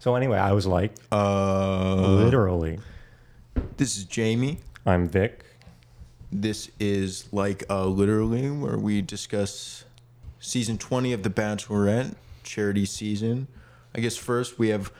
[0.00, 1.94] So anyway, I was like, Uh,
[2.24, 2.80] literally,
[3.76, 4.60] this is Jamie.
[4.86, 5.44] I'm Vic.
[6.32, 9.84] This is like uh, literally where we discuss
[10.38, 13.46] season 20 of The Bachelorette charity season.
[13.94, 14.90] I guess first we have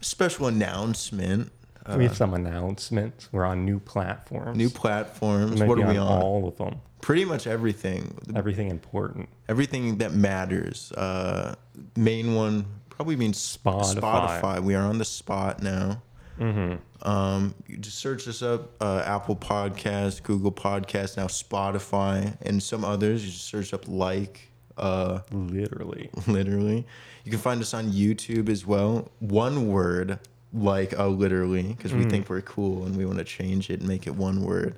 [0.00, 1.52] a special announcement.
[1.86, 3.28] Uh, we have some announcements.
[3.30, 4.56] We're on new platforms.
[4.58, 5.62] new platforms.
[5.62, 6.22] What are we on on?
[6.22, 6.80] All of them.
[7.02, 8.18] Pretty much everything.
[8.34, 9.28] Everything important.
[9.48, 10.90] Everything that matters.
[10.92, 11.54] Uh,
[11.96, 12.66] main one
[13.00, 13.94] probably means Spotify.
[14.42, 14.62] Spotify.
[14.62, 16.02] We are on the spot now.
[16.38, 17.08] Mm-hmm.
[17.08, 22.84] Um, you just search us up, uh, Apple Podcast, Google Podcast, now Spotify, and some
[22.84, 23.24] others.
[23.24, 26.10] You just search up like, uh, Literally.
[26.26, 26.86] literally.
[27.24, 29.10] You can find us on YouTube as well.
[29.20, 30.18] One word,
[30.52, 32.10] like, oh, literally, because we Mm.
[32.10, 34.76] think we're cool and we want to change it and make it one word.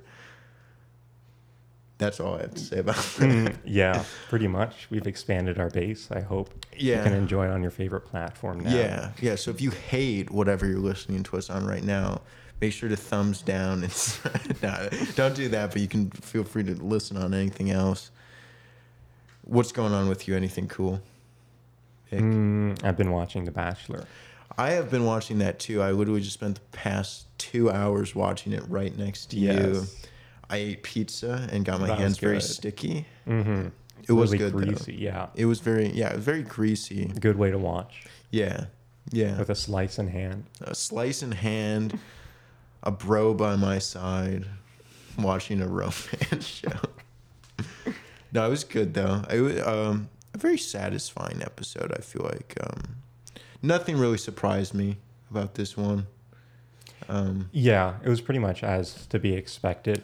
[1.99, 3.29] That's all I have to say about that.
[3.29, 4.87] Mm, yeah, pretty much.
[4.89, 6.09] We've expanded our base.
[6.11, 7.03] I hope you Yeah.
[7.03, 8.75] can enjoy it on your favorite platform now.
[8.75, 9.35] Yeah, yeah.
[9.35, 12.21] So if you hate whatever you're listening to us on right now,
[12.61, 14.19] make sure to thumbs down and
[14.63, 15.71] no, don't do that.
[15.71, 18.09] But you can feel free to listen on anything else.
[19.45, 20.35] What's going on with you?
[20.35, 21.01] Anything cool?
[22.11, 24.05] Mm, I've been watching The Bachelor.
[24.57, 25.81] I have been watching that too.
[25.81, 29.85] I literally just spent the past two hours watching it right next to you.
[30.53, 33.05] I ate pizza and got my That hands very sticky.
[33.27, 33.67] Mm-hmm.
[34.07, 34.65] It was really good though.
[34.65, 34.95] greasy.
[34.95, 37.05] Yeah, It was very yeah, it was very greasy.
[37.19, 38.65] good way to watch Yeah,
[39.11, 39.37] yeah.
[39.39, 40.45] with a slice in hand.
[40.61, 41.97] a slice in hand,
[42.83, 44.45] a bro by my side,
[45.17, 46.79] watching a romance show.
[48.31, 49.23] no, it was good though.
[49.29, 51.93] It was um, a very satisfying episode.
[51.97, 52.81] I feel like um,
[53.61, 54.97] nothing really surprised me
[55.31, 56.07] about this one.
[57.09, 60.03] Um, Yeah, it was pretty much as to be expected.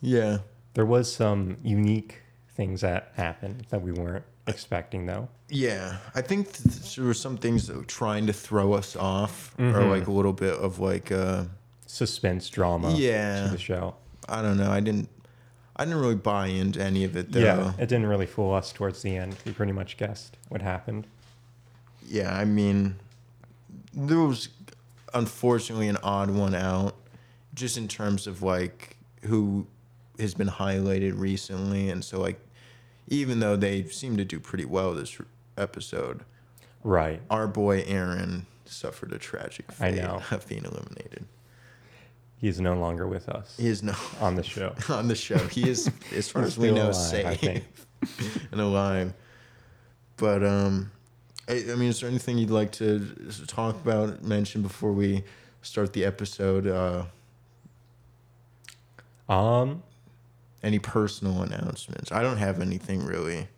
[0.00, 0.38] Yeah,
[0.74, 5.28] There was some unique things that happened that we weren't expecting, though.
[5.48, 5.98] yeah.
[6.14, 9.64] I think th- there were some things that were trying to throw us off, or
[9.64, 9.90] Mhm.
[9.90, 11.10] like a little bit of like.
[11.12, 11.44] Uh,
[11.86, 12.92] Suspense drama.
[12.94, 13.44] Yeah.
[13.46, 13.94] To the show.
[14.28, 14.70] I don't know.
[14.70, 15.08] I didn't.
[15.76, 17.40] I didn't really buy into any of it though.
[17.40, 19.36] Yeah, it didn't really fool us towards the end.
[19.44, 21.06] We pretty much guessed what happened.
[22.08, 22.96] Yeah, I mean,
[23.94, 24.48] there was
[25.14, 26.96] unfortunately an odd one out,
[27.54, 29.66] just in terms of like who
[30.18, 32.40] has been highlighted recently, and so like,
[33.08, 35.18] even though they seem to do pretty well this
[35.56, 36.24] episode,
[36.82, 37.20] Right.
[37.30, 41.24] our boy Aaron suffered a tragic I fate of being eliminated.
[42.38, 44.74] He's no longer with us He is no on the show.
[44.90, 45.38] on the show.
[45.38, 46.94] He is, as far as we know, alive,
[47.40, 47.62] safe
[48.52, 49.14] and alive.
[50.18, 50.90] But um,
[51.48, 53.16] I, I mean, is there anything you'd like to
[53.46, 55.24] talk about, mention before we
[55.62, 56.66] start the episode?
[56.66, 57.04] Uh,
[59.28, 59.82] Um,
[60.62, 62.10] any personal announcements?
[62.12, 63.48] I don't have anything really.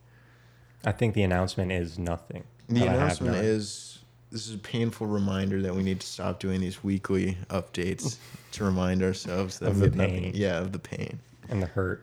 [0.84, 2.44] I think the announcement is nothing.
[2.68, 3.98] The but I have announcement is
[4.30, 8.16] this is a painful reminder that we need to stop doing these weekly updates
[8.52, 10.32] to remind ourselves Of the have nothing- pain.
[10.34, 11.20] Yeah, of the pain.
[11.48, 12.02] and the hurt.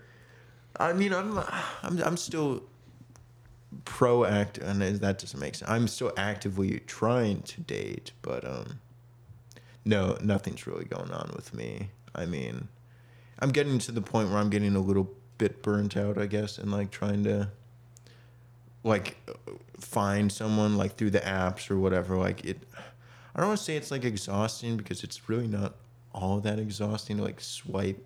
[0.77, 1.37] I mean, I'm
[1.83, 2.63] I'm I'm still
[3.85, 5.69] proactive, and that doesn't make sense.
[5.69, 8.79] I'm still actively trying to date, but um,
[9.85, 11.89] no, nothing's really going on with me.
[12.13, 12.67] I mean,
[13.39, 16.57] I'm getting to the point where I'm getting a little bit burnt out, I guess,
[16.57, 17.49] and like trying to
[18.83, 19.17] like
[19.79, 22.15] find someone like through the apps or whatever.
[22.17, 22.59] Like it,
[23.35, 25.75] I don't want to say it's like exhausting because it's really not
[26.13, 28.01] all that exhausting to like swipe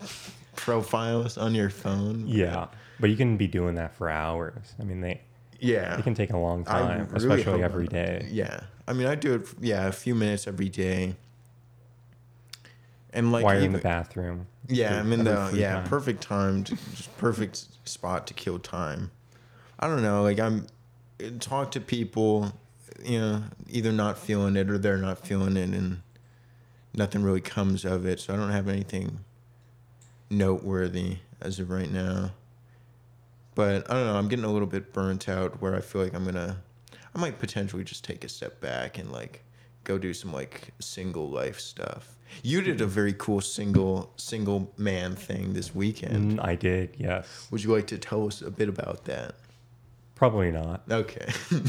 [0.56, 2.24] profiles on your phone.
[2.26, 2.66] Yeah,
[3.00, 4.74] but you can be doing that for hours.
[4.78, 5.20] I mean, they
[5.58, 5.98] Yeah.
[5.98, 8.28] it can take a long time, really especially every day.
[8.30, 8.60] Yeah.
[8.86, 11.14] I mean, I do it, yeah, a few minutes every day.
[13.12, 14.46] And like, While you're in the bathroom.
[14.68, 15.84] yeah, I'm in the, yeah, time.
[15.84, 19.10] perfect time, to, just perfect spot to kill time.
[19.78, 20.22] I don't know.
[20.22, 20.66] Like, I'm,
[21.22, 22.52] uh, talk to people,
[23.04, 26.02] you know, either not feeling it or they're not feeling it, and
[26.94, 28.20] nothing really comes of it.
[28.20, 29.20] So I don't have anything
[30.30, 32.30] noteworthy as of right now.
[33.54, 34.16] But I don't know.
[34.16, 36.58] I'm getting a little bit burnt out where I feel like I'm gonna,
[37.14, 39.42] I might potentially just take a step back and like
[39.84, 42.16] go do some like single life stuff.
[42.42, 46.38] You did a very cool single single man thing this weekend.
[46.38, 47.48] Mm, I did, yes.
[47.50, 49.34] Would you like to tell us a bit about that?
[50.14, 50.82] Probably not.
[50.90, 51.28] Okay.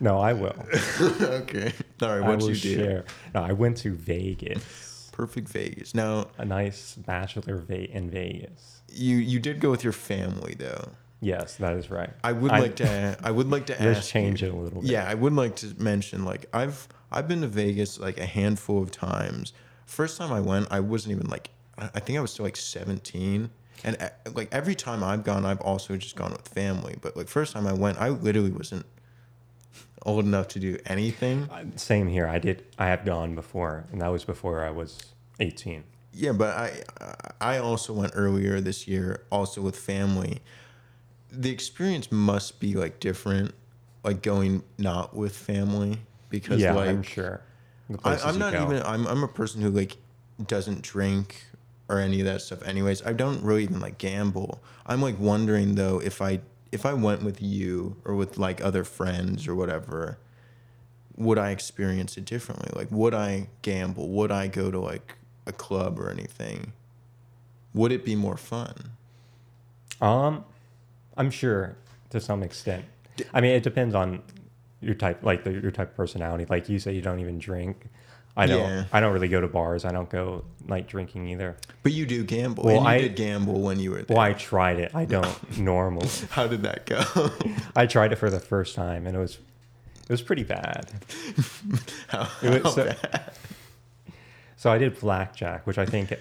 [0.00, 0.54] No, I will.
[1.00, 1.72] okay.
[2.02, 2.28] All right.
[2.28, 2.74] What you do?
[2.76, 3.04] share.
[3.34, 5.10] No, I went to Vegas.
[5.12, 5.92] Perfect Vegas.
[5.92, 8.82] Now A nice bachelor va- in Vegas.
[8.92, 10.90] you you did go with your family though.
[11.20, 12.10] Yes, that is right.
[12.22, 13.16] I would I- like to.
[13.24, 14.10] I would like to Let's ask.
[14.10, 14.90] change you, it a little bit.
[14.90, 18.82] Yeah, I would like to mention like I've I've been to Vegas like a handful
[18.82, 19.52] of times.
[19.86, 23.50] First time I went, I wasn't even like I think I was still like 17.
[23.84, 26.96] And uh, like every time I've gone, I've also just gone with family.
[27.00, 28.84] But like first time I went, I literally wasn't
[30.04, 31.48] old enough to do anything.
[31.76, 32.26] Same here.
[32.26, 32.64] I did.
[32.78, 34.98] I have gone before, and that was before I was
[35.38, 35.84] 18.
[36.12, 36.82] Yeah, but I
[37.40, 40.40] I also went earlier this year, also with family.
[41.30, 43.54] The experience must be like different,
[44.02, 47.42] like going not with family because yeah, like I'm sure.
[48.04, 48.64] I, I'm not go.
[48.64, 48.82] even.
[48.82, 49.96] I'm I'm a person who like
[50.46, 51.44] doesn't drink
[51.88, 52.62] or any of that stuff.
[52.62, 54.62] Anyways, I don't really even like gamble.
[54.86, 56.40] I'm like wondering though if I
[56.70, 60.18] if I went with you or with like other friends or whatever,
[61.16, 62.70] would I experience it differently?
[62.74, 64.08] Like, would I gamble?
[64.10, 65.14] Would I go to like
[65.46, 66.72] a club or anything?
[67.74, 68.90] Would it be more fun?
[70.00, 70.44] Um,
[71.16, 71.76] I'm sure
[72.10, 72.84] to some extent.
[73.34, 74.22] I mean, it depends on
[74.80, 76.46] your type, like the, your type of personality.
[76.48, 77.88] Like you say, you don't even drink.
[78.36, 78.60] I don't.
[78.60, 78.84] Yeah.
[78.92, 79.84] I don't really go to bars.
[79.84, 81.56] I don't go night drinking either.
[81.82, 82.64] But you do gamble.
[82.64, 84.16] Well, I- did gamble when you were there.
[84.16, 84.94] Well, I tried it.
[84.94, 86.08] I don't normally.
[86.30, 87.30] How did that go?
[87.74, 89.38] I tried it for the first time, and it was
[90.04, 90.88] it was pretty bad.
[92.08, 93.32] how, It was how so- bad?
[94.56, 96.12] So I did blackjack, which I think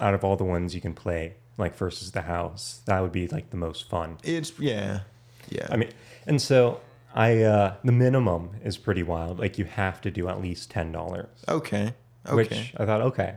[0.00, 3.28] out of all the ones you can play, like versus the house, that would be
[3.28, 4.18] like the most fun.
[4.24, 5.00] It's yeah,
[5.48, 5.66] yeah.
[5.70, 5.90] I mean,
[6.26, 6.80] and so
[7.14, 9.38] I uh the minimum is pretty wild.
[9.38, 11.28] Like you have to do at least ten dollars.
[11.48, 11.94] okay,
[12.26, 12.34] okay.
[12.34, 13.36] Which I thought, okay,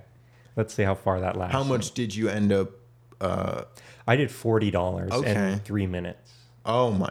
[0.55, 1.53] let's see how far that lasts.
[1.53, 2.71] How much did you end up?
[3.21, 3.63] Uh,
[4.07, 5.53] I did forty dollars Okay.
[5.53, 6.31] in three minutes.
[6.65, 7.09] oh my!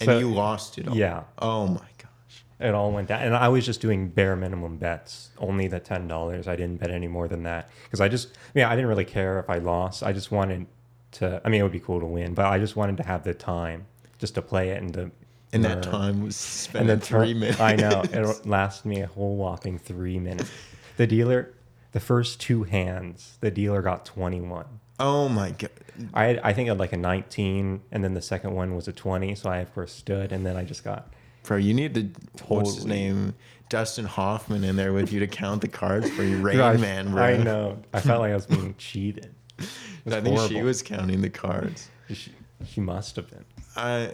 [0.00, 0.96] And So- you lost it all.
[0.96, 2.44] Yeah, Oh my gosh.
[2.60, 6.08] it all went down, and I was just doing bare minimum bets, only the ten
[6.08, 6.48] dollars.
[6.48, 9.38] I didn't bet any more than that because I just, yeah, I didn't really care
[9.40, 10.02] if I lost.
[10.02, 10.66] I just wanted
[11.12, 11.40] to.
[11.44, 13.34] I mean, it would be cool to win, but I just wanted to have the
[13.34, 13.86] time
[14.18, 15.10] just to play it and to.
[15.52, 17.60] And that time was spent and in then three minutes.
[17.60, 20.50] I know it lasted me a whole whopping three minutes.
[20.96, 21.54] The dealer,
[21.92, 24.66] the first two hands, the dealer got twenty one.
[24.98, 25.70] Oh my god.
[26.12, 28.88] I had, I think I had like a nineteen, and then the second one was
[28.88, 29.34] a twenty.
[29.34, 31.12] So I of course stood, and then I just got
[31.46, 32.10] Bro, you need to
[32.48, 33.34] what's his name?
[33.68, 37.10] Dustin Hoffman in there with you to count the cards for you, Rain I- Man,
[37.10, 37.22] bro.
[37.22, 37.78] I know.
[37.92, 39.34] I felt like I was being cheated.
[40.04, 41.88] Was I think she was counting the cards.
[42.12, 42.30] She,
[42.64, 43.44] she must have been.
[43.74, 44.12] I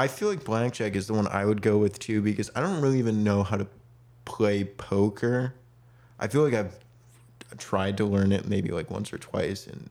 [0.00, 2.80] I feel like blackjack is the one I would go with too because I don't
[2.80, 3.66] really even know how to
[4.24, 5.54] play poker.
[6.18, 6.78] I feel like I've
[7.58, 9.90] tried to learn it maybe like once or twice and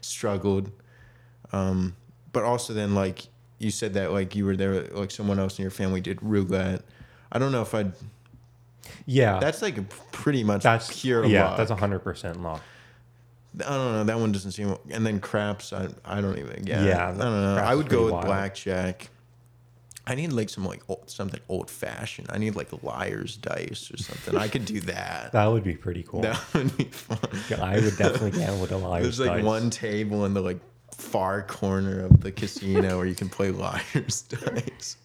[0.00, 0.70] struggled.
[1.52, 1.94] Um,
[2.32, 3.26] but also then like
[3.58, 6.82] you said that like you were there like someone else in your family did roulette.
[7.30, 7.92] I don't know if I'd.
[9.06, 9.76] Yeah, That's like
[10.10, 11.56] pretty much that's pure Yeah, luck.
[11.58, 12.62] that's hundred percent luck.
[13.58, 14.04] I don't know.
[14.04, 14.74] That one doesn't seem.
[14.90, 15.72] And then craps.
[15.72, 16.66] I I don't even.
[16.66, 16.84] Yeah.
[16.84, 17.56] Yeah, I don't know.
[17.56, 18.24] I would go with wild.
[18.26, 19.10] blackjack.
[20.10, 22.26] I need like some like old, something old fashioned.
[22.32, 24.36] I need like liar's dice or something.
[24.36, 25.30] I could do that.
[25.30, 26.22] That would be pretty cool.
[26.22, 27.18] That would be fun.
[27.48, 29.18] Yeah, I would definitely gamble with a liar's dice.
[29.18, 29.44] There's like dice.
[29.44, 30.58] one table in the like
[30.92, 34.96] far corner of the casino where you can play liar's dice,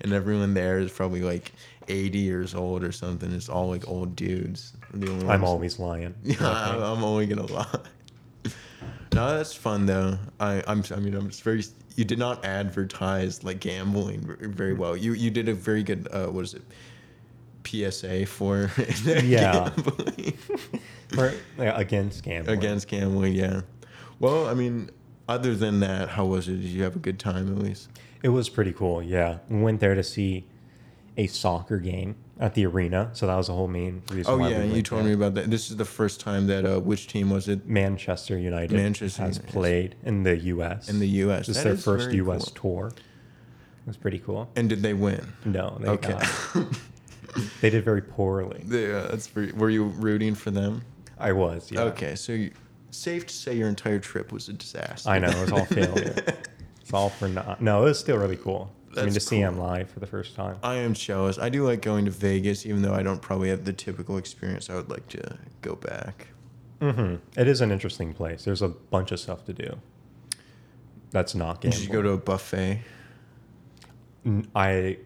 [0.00, 1.50] and everyone there is probably like
[1.88, 3.32] 80 years old or something.
[3.32, 4.74] It's all like old dudes.
[4.94, 6.14] The only I'm always lying.
[6.22, 7.80] Yeah, I'm, I'm only gonna lie.
[9.14, 10.18] No, that's fun though.
[10.40, 10.82] I, I'm.
[10.94, 11.62] I mean, I'm just very.
[11.96, 14.96] You did not advertise like gambling very well.
[14.96, 16.08] You you did a very good.
[16.10, 16.62] Uh, what is it?
[17.64, 18.70] PSA for
[19.04, 19.70] Yeah.
[19.76, 20.32] gambling.
[21.14, 22.58] For, yeah, against gambling.
[22.58, 23.32] against gambling.
[23.34, 23.60] Yeah.
[24.18, 24.90] Well, I mean,
[25.28, 26.56] other than that, how was it?
[26.56, 27.88] Did you have a good time at least?
[28.22, 29.00] It was pretty cool.
[29.02, 30.46] Yeah, we went there to see
[31.16, 34.32] a soccer game at the arena, so that was the whole main reason.
[34.32, 35.08] Oh why yeah, we you told there.
[35.08, 35.50] me about that.
[35.50, 39.36] This is the first time that uh, which team was it Manchester United Manchester has
[39.36, 39.52] United.
[39.52, 40.88] played in the U.S.
[40.88, 41.46] in the U.S.
[41.46, 42.50] This is their first U.S.
[42.50, 42.72] cool.
[42.72, 42.86] tour.
[42.88, 44.50] It was pretty cool.
[44.56, 45.32] And did they win?
[45.44, 46.18] No, they Okay.
[47.60, 48.62] they did very poorly.
[48.66, 49.52] Yeah, that's pretty.
[49.52, 50.82] Were you rooting for them?
[51.18, 51.70] I was.
[51.70, 51.82] Yeah.
[51.82, 52.52] Okay, so you,
[52.90, 55.08] safe to say your entire trip was a disaster.
[55.08, 56.14] I know it was all failure.
[56.80, 57.62] it's all for not.
[57.62, 58.70] No, it was still really cool.
[58.96, 60.56] I mean, to That's see him live for the first time.
[60.62, 61.38] I am jealous.
[61.38, 64.70] I do like going to Vegas, even though I don't probably have the typical experience.
[64.70, 66.28] I would like to go back.
[66.80, 68.44] hmm It is an interesting place.
[68.44, 69.76] There's a bunch of stuff to do.
[71.10, 71.86] That's not Did gambling.
[71.88, 72.80] you go to a buffet?
[74.54, 74.98] I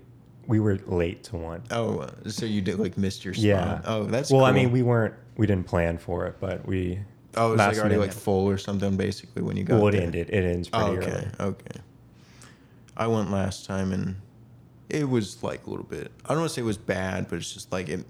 [0.47, 1.63] we were late to one.
[1.71, 3.45] Oh, uh, so you did like missed your spot.
[3.45, 3.83] Yeah.
[3.85, 4.45] Oh, that's well.
[4.45, 5.15] I mean, we weren't.
[5.37, 6.99] We didn't plan for it, but we.
[7.37, 9.93] Oh, it's like last already like full or something, basically, when you got Well, it
[9.93, 10.03] there.
[10.03, 10.31] ended.
[10.31, 11.51] It ends pretty Oh, okay, early.
[11.51, 11.81] okay.
[13.01, 14.17] I went last time and
[14.89, 16.13] it was like a little bit.
[16.25, 18.05] I don't want to say it was bad, but it's just like it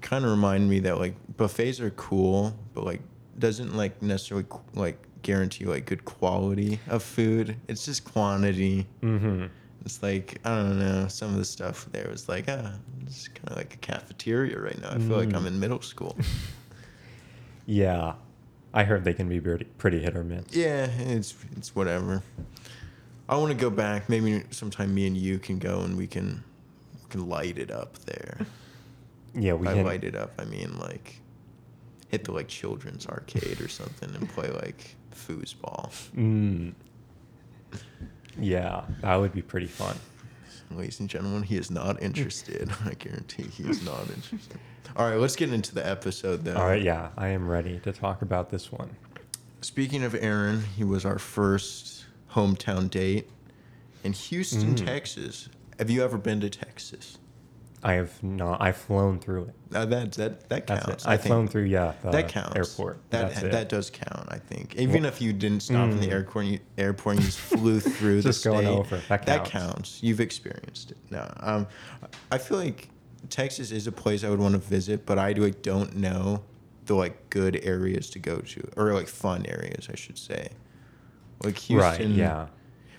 [0.00, 3.02] kind of reminded me that like buffets are cool, but like
[3.38, 7.56] doesn't like necessarily like guarantee like good quality of food.
[7.68, 8.86] It's just quantity.
[9.02, 9.46] Mm-hmm.
[9.84, 11.06] It's like I don't know.
[11.08, 14.80] Some of the stuff there was like ah, it's kind of like a cafeteria right
[14.80, 14.90] now.
[14.92, 15.36] I feel like Mm.
[15.36, 16.16] I'm in middle school.
[17.66, 18.14] Yeah,
[18.74, 20.44] I heard they can be pretty, pretty hit or miss.
[20.50, 22.22] Yeah, it's it's whatever.
[23.30, 24.08] I want to go back.
[24.08, 26.42] Maybe sometime me and you can go and we can
[27.10, 28.38] can light it up there.
[29.34, 29.86] Yeah, we By can.
[29.86, 31.20] light it up, I mean like
[32.08, 35.92] hit the like children's arcade or something and play like foosball.
[36.16, 36.72] Mm,
[38.36, 39.96] yeah, that would be pretty fun.
[40.72, 42.68] Ladies and gentlemen, he is not interested.
[42.84, 44.58] I guarantee he is not interested.
[44.96, 46.56] All right, let's get into the episode then.
[46.56, 48.90] All right, yeah, I am ready to talk about this one.
[49.60, 51.99] Speaking of Aaron, he was our first
[52.34, 53.28] hometown date
[54.04, 54.84] in Houston, Mm.
[54.86, 55.48] Texas.
[55.78, 57.18] Have you ever been to Texas?
[57.82, 58.60] I have not.
[58.60, 59.54] I've flown through it.
[59.74, 61.06] Uh, that that that counts.
[61.06, 61.62] I I've flown through.
[61.64, 62.54] Yeah, the that counts.
[62.54, 62.98] airport.
[63.08, 64.26] That that does count.
[64.28, 66.12] I think even if you didn't stop in the Mm.
[66.12, 68.76] airport, you, airport, and you just flew through Just the going state.
[68.78, 68.96] over.
[69.08, 69.50] That That counts.
[69.50, 70.02] counts.
[70.02, 70.98] You've experienced it.
[71.10, 71.66] No, um,
[72.30, 72.90] I feel like
[73.30, 76.42] Texas is a place I would want to visit, but I like don't know
[76.84, 80.48] the like good areas to go to or like fun areas, I should say.
[81.42, 81.78] Like Houston.
[82.10, 82.16] Right.
[82.16, 82.46] Yeah.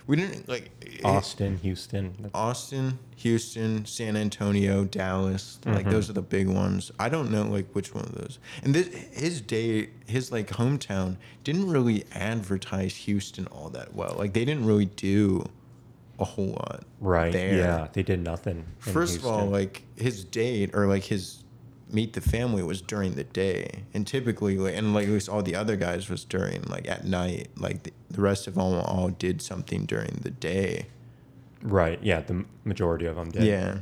[0.06, 0.70] We didn't like
[1.04, 2.30] Austin, Houston.
[2.34, 5.60] Austin, Houston, San Antonio, Dallas.
[5.64, 5.90] Like Mhm.
[5.92, 6.90] those are the big ones.
[6.98, 8.40] I don't know like which one of those.
[8.64, 14.16] And this his day, his like hometown didn't really advertise Houston all that well.
[14.18, 15.46] Like they didn't really do
[16.18, 16.82] a whole lot.
[17.00, 17.32] Right.
[17.32, 17.54] there.
[17.54, 17.86] Yeah.
[17.92, 18.64] They did nothing.
[18.86, 21.38] in First of all, like his date or like his
[21.90, 25.42] meet the family was during the day, and typically, like, and like at least all
[25.42, 27.48] the other guys was during like at night.
[27.56, 30.86] Like the, the rest of them all did something during the day.
[31.62, 31.98] Right.
[32.02, 32.20] Yeah.
[32.20, 33.44] The majority of them did.
[33.44, 33.78] Yeah.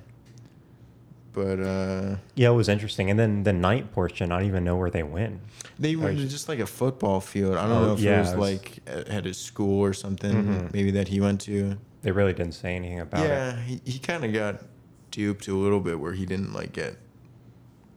[1.33, 3.11] But uh Yeah, it was interesting.
[3.11, 5.41] And then the night portion, I don't even know where they went.
[5.79, 7.57] they went to just, like a football field.
[7.57, 9.81] I don't Oh, know if yeah, it was it was- like at at his school
[9.81, 10.73] or something, Mhm.
[10.75, 11.77] maybe that he went to.
[12.03, 13.29] They really didn't say anything about it.
[13.29, 14.63] yeah, he, he kind of got
[15.11, 16.97] duped a little bit where he didn't like get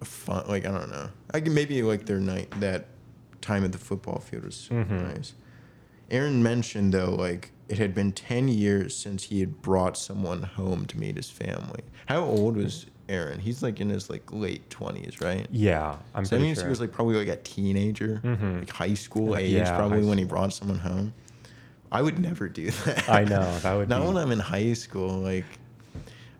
[0.02, 0.46] a fun.
[0.48, 1.10] Like I don't know.
[1.34, 2.86] I can maybe like their night that
[3.42, 5.16] time at the football field was super Mhm.
[5.16, 5.34] nice.
[6.14, 10.86] Aaron mentioned though, like it had been ten years since he had brought someone home
[10.86, 11.82] to meet his family.
[12.06, 13.40] How old was Aaron?
[13.40, 15.48] He's like in his like late twenties, right?
[15.52, 16.66] Yeah, I'm so that means sure.
[16.66, 18.60] he was like probably like a teenager, Mhm.
[18.60, 21.14] like high school age, yeah, probably when he brought someone home.
[21.92, 23.10] I would never do that.
[23.10, 25.20] I know, that would not be- when I'm in high school.
[25.20, 25.46] Like,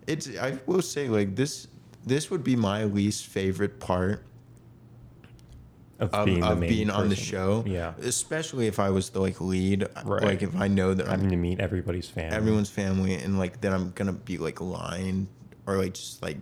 [0.06, 1.66] it's I will say like this.
[2.06, 4.22] This would be my least favorite part
[6.00, 7.64] of of, being, of being on the show.
[7.66, 7.94] Yeah.
[8.00, 9.88] especially if I was the like lead.
[10.04, 10.22] Right.
[10.22, 12.36] Like if I know that I'm Having to meet everybody's family.
[12.36, 15.28] everyone's family and like that I'm gonna be like lying
[15.66, 16.38] or like just like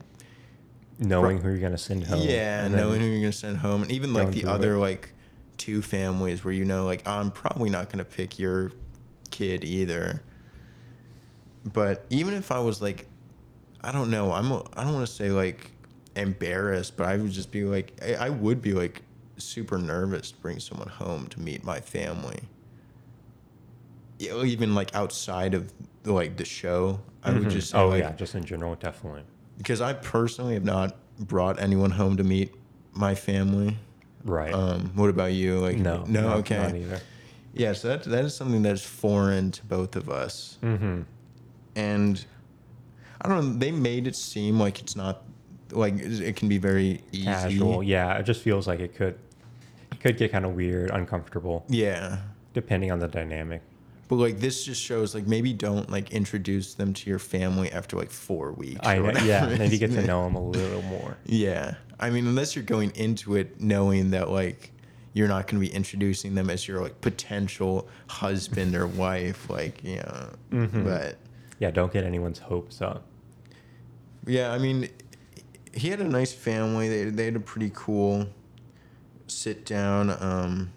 [0.99, 2.23] knowing who you're gonna send home.
[2.23, 4.79] Yeah, and knowing who you're gonna send home, and even like the other it.
[4.81, 5.13] like
[5.59, 8.73] two families where you know like I'm probably not gonna pick your
[9.31, 10.23] kid either.
[11.65, 13.07] But even if I was like,
[13.83, 15.71] I don't know, I'm I don't want to say like
[16.17, 19.03] embarrassed, but I would just be like I, I would be like
[19.39, 22.41] super nervous to bring someone home to meet my family.
[24.19, 25.73] Yeah, Even like outside of
[26.05, 27.51] like the show, I would Mhm.
[27.51, 29.23] just say, oh like, yeah, just in general, definitely.
[29.59, 32.55] because I personally have not brought anyone home to meet
[32.93, 33.77] my family.
[34.25, 34.53] Right.
[34.53, 35.59] Um, what about you?
[35.61, 36.57] Like no, no, not- okay.
[36.59, 37.01] Not either.
[37.55, 41.03] Yeah, so that that is something that's foreign to both of us, Mm-hmm.
[41.77, 42.25] and
[43.21, 43.59] I don't know.
[43.59, 45.23] They made it seem like it's not
[45.73, 47.25] like it can be very easy.
[47.25, 47.83] Casual.
[47.83, 49.19] Yeah, it just feels like it could
[49.93, 52.19] it could get kind of weird, uncomfortable, Yeah,
[52.55, 53.63] depending on the dynamic.
[54.09, 57.97] but like this just shows like maybe don't like introduce them to your family after
[57.97, 58.81] like four weeks.
[58.87, 61.17] I or know, yeah, maybe get to know them a little more.
[61.27, 61.75] Yeah.
[62.01, 64.73] I mean, unless you're going into it knowing that like
[65.15, 69.85] you're not going to be introducing them as your like potential husband or wife, like,
[69.85, 70.29] you know.
[70.51, 70.85] Mhm.
[70.85, 71.19] But
[71.61, 73.05] Yeah, don't get anyone's hopes up.
[74.27, 74.89] yeah, I mean,
[75.75, 76.89] he had a nice family.
[76.89, 78.29] They they had a pretty cool
[79.29, 80.71] sit down um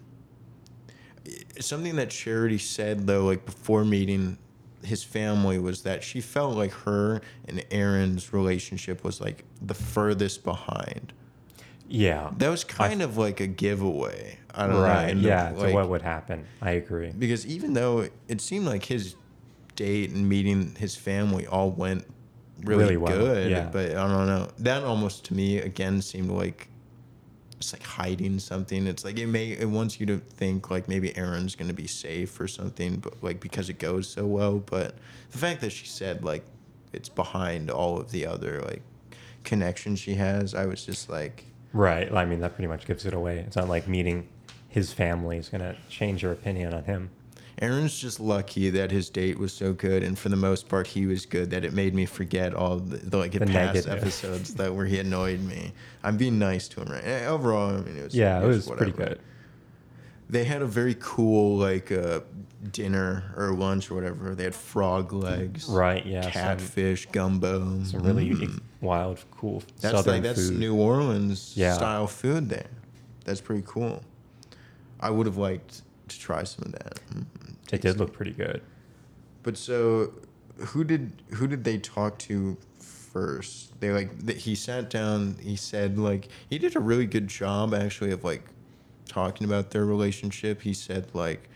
[1.59, 4.37] something that Charity said though like before meeting
[4.83, 10.43] his family was that she felt like her and Aaron's relationship was like the furthest
[10.43, 11.11] behind.
[11.87, 12.31] Yeah.
[12.37, 14.37] That was kind of like a giveaway.
[14.53, 15.15] I don't right.
[15.15, 15.27] know.
[15.27, 15.51] Yeah.
[15.55, 16.45] like- to what would happen?
[16.61, 17.11] I agree.
[17.17, 19.15] because even though it seemed like his
[19.75, 22.05] date and meeting his family all went
[22.63, 23.69] really, Really well, good, yeah.
[23.71, 24.49] but I don't know.
[24.59, 26.67] That almost to me again seemed like
[27.57, 28.87] it's like hiding something.
[28.87, 32.39] It's like it may it wants you to think like maybe Aaron's gonna be safe
[32.39, 34.59] or something, but like because it goes so well.
[34.59, 34.95] But
[35.31, 36.43] the fact that she said like
[36.93, 38.81] it's behind all of the other like
[39.43, 41.45] connections she has, I was just like.
[41.73, 42.11] Right.
[42.13, 43.39] I mean, that pretty much gives it away.
[43.39, 44.29] It's not like meeting
[44.69, 47.09] his family is gonna change your opinion on him.
[47.61, 51.05] Aaron's just lucky that his date was so good, and for the most part, he
[51.05, 51.51] was good.
[51.51, 53.53] That it made me forget all the, the like The past
[53.87, 53.87] negative.
[54.03, 55.71] episodes that where he annoyed me.
[56.03, 57.03] I'm being nice to him, right?
[57.03, 58.91] Eh, Overall, I mean, it was Yeah, it was whatever.
[58.91, 59.19] pretty good.
[60.29, 62.19] they had a very cool like uh,
[62.71, 64.35] dinner or lunch or whatever.
[64.35, 66.23] They had frog legs, Right, yeah.
[66.23, 67.83] Some, catfish, gumbo.
[67.83, 68.39] some really Mm.
[68.41, 68.49] unique,
[68.81, 70.59] wild, cool That's southern like that's food.
[70.59, 71.73] New Orleans Yeah.
[71.73, 72.67] style food there.
[73.23, 74.03] That's pretty cool.
[74.99, 76.99] I would have liked to try some of that.
[77.75, 78.61] It did look pretty good.
[79.43, 80.13] But so,
[80.57, 83.79] who did who did they talk to first?
[83.79, 85.37] They like th- he sat down.
[85.41, 88.43] He said like he did a really good job actually of like
[89.07, 90.61] talking about their relationship.
[90.61, 91.49] He said like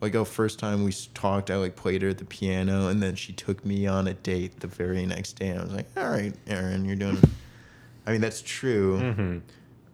[0.00, 3.14] like oh first time we talked I like played her at the piano and then
[3.14, 5.56] she took me on a date the very next day.
[5.56, 7.20] I was like all right Aaron you're doing.
[8.06, 9.38] I mean that's true hmm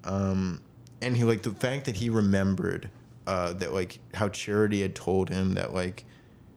[0.05, 0.61] um,
[1.01, 2.91] and he like the fact that he remembered
[3.27, 6.05] uh, that like how Charity had told him that like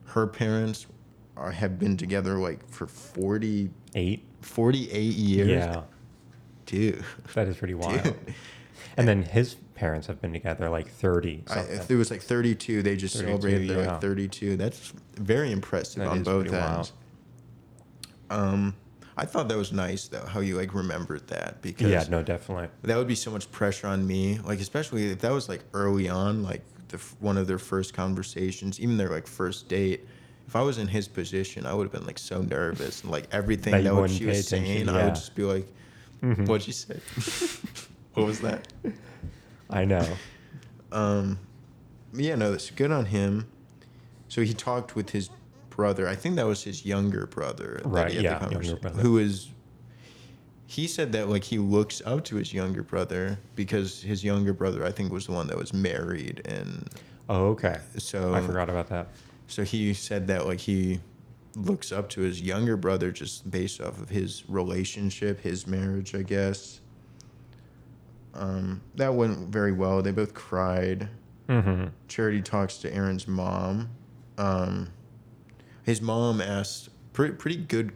[0.06, 0.88] her parents
[1.36, 4.24] are, have been together like for 40, Eight.
[4.42, 5.50] 48 years.
[5.50, 5.82] Yeah,
[6.66, 7.04] dude.
[7.34, 8.04] that is pretty wild.
[8.04, 8.16] Dude.
[8.98, 12.96] And then his parents have been together like 30 I, it was like 32, they
[12.96, 13.92] just 32, celebrated their yeah.
[13.92, 14.58] like 32.
[14.58, 16.94] That's very impressive That on both ends.
[18.30, 18.76] Um,
[19.20, 22.70] I thought that was nice though, how you like remembered that because yeah, no, definitely.
[22.84, 26.08] that would be so much pressure on me like especially if that was like early
[26.08, 30.08] on like the, one of their first conversations even their like first date
[30.48, 33.26] if i was in his position i would have been like so nervous and like
[33.32, 35.68] everything That that, what she was saying attention, i would just be like
[36.24, 36.48] Mhm.
[36.48, 36.96] what'd you say
[38.14, 38.68] what was that
[39.70, 40.06] I know.
[40.92, 41.40] um
[42.14, 43.48] yeah no that's good on him
[44.30, 45.30] so he talked with his
[45.78, 48.76] brother i think that was his younger brother that Right, he had the yeah, younger
[48.76, 49.02] brother.
[49.02, 49.50] who is
[50.66, 54.84] he said that like he looks up to his younger brother because his younger brother
[54.84, 56.90] i think was the one that was married and
[57.30, 57.78] Oh, okay.
[57.98, 59.08] so I forgot about that.
[59.48, 61.00] so he said that like he
[61.56, 66.22] looks up to his younger brother just based off of his relationship his marriage i
[66.22, 66.80] guess
[68.34, 71.10] um, that went very well they both cried
[71.50, 73.90] hmm Charity talks to Aaron's mom.
[74.38, 74.90] Um,
[75.88, 77.94] his mom asked pretty pretty good,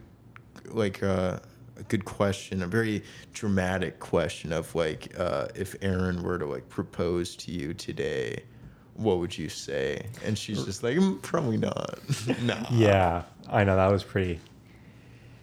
[0.70, 1.40] like uh,
[1.76, 6.70] a good question, a very dramatic question of like uh, if Aaron were to like
[6.70, 8.44] propose to you today,
[8.96, 10.06] what would you say?
[10.24, 12.00] And she's just like, "Mm, probably not.
[12.44, 12.66] nah.
[12.72, 14.40] Yeah, I know that was pretty.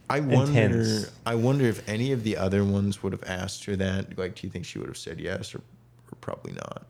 [0.09, 0.79] I wonder.
[0.81, 1.12] Intense.
[1.27, 4.16] I wonder if any of the other ones would have asked her that.
[4.16, 6.87] Like, do you think she would have said yes or, or probably not?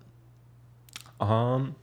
[1.20, 1.74] Um,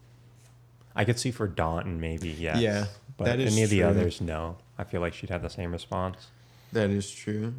[0.94, 2.58] I could see for Dotun maybe yes.
[2.58, 3.86] Yeah, but that is any of the true.
[3.88, 4.56] others no.
[4.78, 6.26] I feel like she'd have the same response.
[6.72, 7.54] That is true.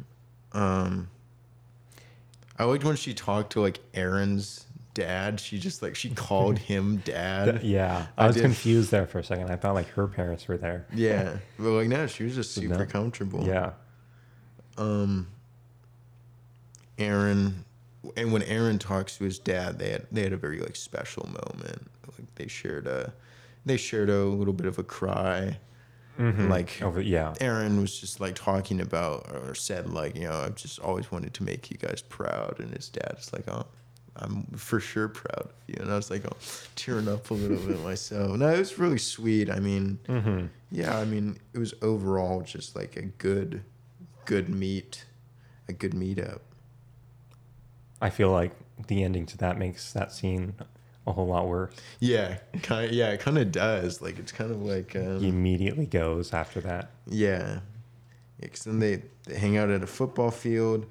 [0.52, 1.08] Um,
[2.58, 5.40] I liked when she talked to like Aaron's dad.
[5.40, 7.62] She just like she called him dad.
[7.62, 9.50] Yeah, I I was did- confused there for a second.
[9.50, 10.86] I thought like her parents were there.
[10.94, 12.68] Yeah, but like no, she was just No.
[12.70, 13.44] super comfortable.
[13.46, 13.72] Yeah,
[14.76, 15.28] Um.
[16.98, 17.64] Aaron,
[18.16, 21.26] and when Aaron talks to his dad, they had they had a very like special
[21.26, 21.88] moment.
[22.18, 23.12] Like they shared a,
[23.66, 25.58] they shared a little bit of a cry.
[26.18, 26.48] Mhm.
[26.48, 27.00] Like over.
[27.00, 31.12] Yeah, Aaron was just like talking about or said like, you know, I've just always
[31.12, 33.66] wanted to make you guys proud, and his dad is like, oh,
[34.16, 36.36] I'm for sure proud of you, and I was like, oh,
[36.74, 38.36] tearing up a little bit myself.
[38.36, 39.48] No, it was really sweet.
[39.48, 43.62] I mean, hmm yeah, I mean, it was overall just like a good,
[44.24, 45.04] good meet,
[45.68, 46.40] a good meetup.
[48.02, 48.52] I feel like
[48.88, 50.54] the ending to that makes that scene
[51.08, 51.74] a whole lot worse.
[52.00, 54.00] Yeah, kind yeah, it kind of does.
[54.02, 56.90] Like it's kind of like um, He immediately goes after that.
[57.06, 57.60] Yeah.
[58.40, 60.86] Because then they, they hang out at a football field.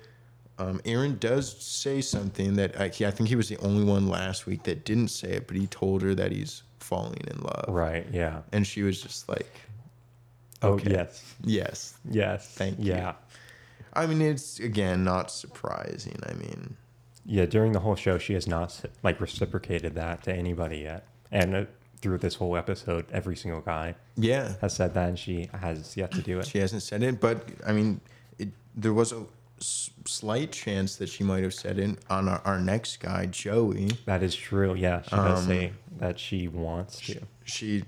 [0.60, 4.08] Um, Aaron does say something that I, he- I think he was the only one
[4.10, 7.66] last week that didn't say it, but he told her that he's falling in love.
[7.70, 8.06] Right.
[8.12, 8.42] Yeah.
[8.52, 9.50] And she was just like,
[10.64, 10.92] Oh Okay.
[10.92, 11.36] yes.
[11.44, 11.94] yes.
[12.10, 12.48] Yes.
[12.50, 12.86] Thank you.
[12.94, 13.14] Yeah.
[13.94, 16.20] I mean, it's, again, not surprising.
[16.28, 16.76] I mean,
[17.28, 17.46] Yeah.
[17.46, 21.66] During the whole show, she has not like reciprocated that to anybody yet, and uh,
[22.02, 24.54] through this whole episode, every single guy yeah.
[24.62, 26.48] has said that, and she has yet to do it.
[26.48, 28.00] She hasn't said it, but I mean,
[28.40, 29.24] it, there was a
[29.60, 33.92] s- slight chance that she might have said it on our, our next guy, Joey.
[34.06, 34.76] That is true.
[34.76, 37.20] Yeah, she does Um, say that she wants to.
[37.46, 37.84] she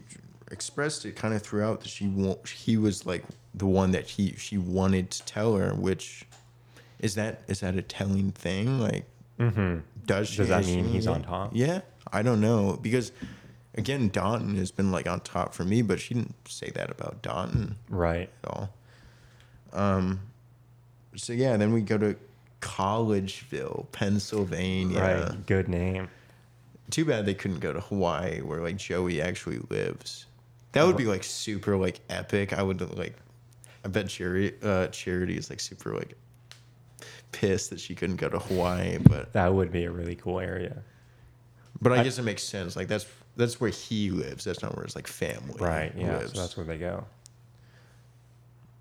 [0.52, 3.24] expressed it kind of throughout that she wa- he was like
[3.54, 6.26] the one that he she wanted to tell her which
[7.00, 9.06] is that is that a telling thing like
[9.40, 9.80] Mm-hmm.
[10.06, 11.52] does she Does that mean he's on top?
[11.54, 13.12] yeah i don't know because
[13.76, 17.22] again Dotun has been like on top for me but she didn't say that about
[17.22, 18.30] Dotun Right.
[18.44, 18.74] at all
[19.74, 20.20] um
[21.16, 22.16] so yeah then we go to
[22.62, 25.46] collegeville pennsylvania Right.
[25.46, 26.10] Good name.
[26.90, 30.26] too bad they couldn't go to Hawaii where like Joey actually lives.
[30.74, 32.52] That would be like super like epic.
[32.54, 33.16] I would like
[33.86, 36.16] I bet Charity uh Charity is like super like
[37.32, 40.84] pissed that she couldn't go to Hawaii, but That would be a really cool area.
[41.82, 42.76] But I, I- guess it makes sense.
[42.76, 43.06] Like that's
[43.38, 44.44] that's where he lives.
[44.44, 45.94] That's not where his like family Right.
[45.98, 46.18] Yeah.
[46.18, 46.34] lives.
[46.34, 47.06] So that's where they go.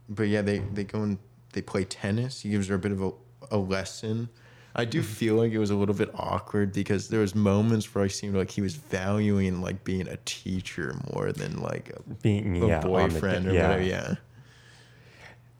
[0.08, 1.18] But yeah, they they go and
[1.52, 2.40] they play tennis.
[2.40, 3.11] He gives her a bit of a,
[3.50, 4.28] a lesson.
[4.74, 5.08] I do Mm-hmm.
[5.12, 8.37] feel like it was a little bit awkward because there was moments where I seemed
[8.37, 12.74] like he was valuing like being a teacher more than like a, Being a yeah,
[12.76, 13.68] on the- boyfriend or yeah.
[13.68, 13.82] whatever.
[13.84, 14.14] Yeah.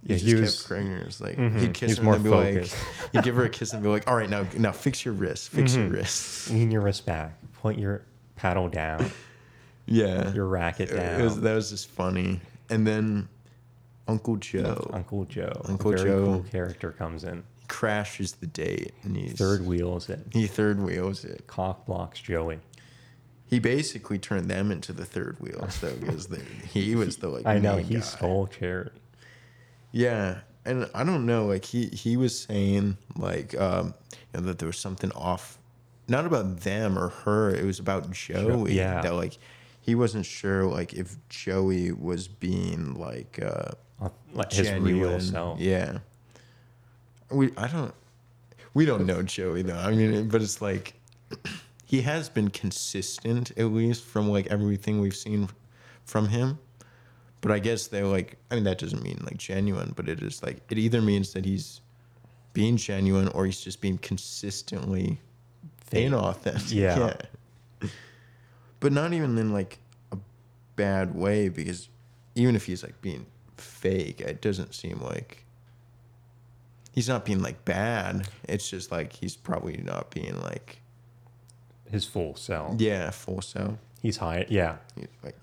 [0.09, 1.07] He Yeah, just he kept was-.
[1.07, 1.61] It's like Mhm.
[1.61, 2.75] he'd kiss He's her more and be focused.
[2.75, 5.15] like, he'd give her a kiss and be like, "All right, now now fix your
[5.15, 5.93] wrist, fix your Mhm.
[5.93, 7.39] wrist." Lean your wrist back.
[7.55, 8.03] Point your
[8.35, 9.11] paddle down.
[9.91, 11.23] Yeah, Your racket down.
[11.23, 12.43] was, that was just funny.
[12.69, 13.27] And then
[14.07, 15.63] Uncle Joe Uncle Joe.
[15.65, 16.25] Uncle Joe.
[16.27, 17.43] cool character comes in.
[17.69, 20.21] crashes the date and he's Third wheels it.
[20.31, 21.47] He third wheels it.
[21.47, 22.59] Cock blocks Joey.
[23.47, 26.29] He basically turned them into the third wheels though, because
[26.71, 27.47] he was the like.
[27.47, 28.01] I know he guy.
[28.01, 28.91] stole charity.
[29.93, 31.47] Yeah, and I don't know.
[31.47, 35.59] Like he he was saying like um, you know, that there was something off,
[36.09, 37.55] not about them or her.
[37.55, 38.75] It was about Joey.
[38.75, 39.01] yeah.
[39.01, 39.39] That like
[39.81, 43.71] he wasn't sure like if Joey was being like uh,
[44.35, 45.21] Like his real genuine.
[45.21, 45.59] self.
[45.61, 45.99] Yeah.
[47.31, 47.95] We I don't
[48.75, 49.77] we don't know Joey though.
[49.79, 50.95] I mean, but it's like
[51.87, 55.49] he has been consistent at least from like everything we've seen
[56.05, 56.59] from him.
[57.41, 60.43] But I guess they're like I mean that doesn't mean like genuine, but it is
[60.43, 61.81] like it either means that he's
[62.53, 65.21] being genuine or he's just being consistently
[65.87, 66.09] Fake.
[66.11, 66.73] inauthentic.
[66.73, 67.15] Yeah.
[68.81, 69.79] But not even in like
[70.13, 70.19] a
[70.77, 71.89] bad way because
[72.35, 75.45] even if he's like being fake, it doesn't seem like
[76.93, 78.29] he's not being like bad.
[78.49, 80.81] It's just like he's probably not being like
[81.91, 82.81] His full self.
[82.81, 83.75] yeah, full self.
[84.01, 84.47] He's high.
[84.49, 84.77] Yeah.
[84.95, 85.37] He's like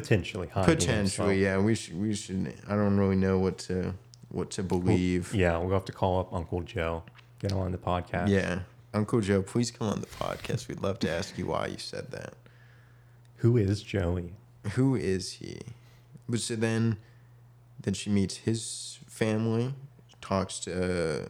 [0.00, 1.58] Potentially hiding potentially, himself.
[1.58, 1.64] yeah.
[1.64, 3.94] We should we should I don't really know what to
[4.28, 5.34] what to believe.
[5.34, 7.02] Yeah, we'll have to call up Uncle Joe.
[7.38, 8.28] Get him on the podcast.
[8.28, 8.60] yeah.
[8.94, 10.68] Uncle Joe, please come on the podcast.
[10.68, 12.32] We'd love to ask you why you said that.
[13.36, 14.32] Who is Joey?
[14.72, 15.60] Who is he?
[16.26, 16.96] But so then,
[17.78, 19.74] then she meets his family,
[20.22, 21.28] talks to,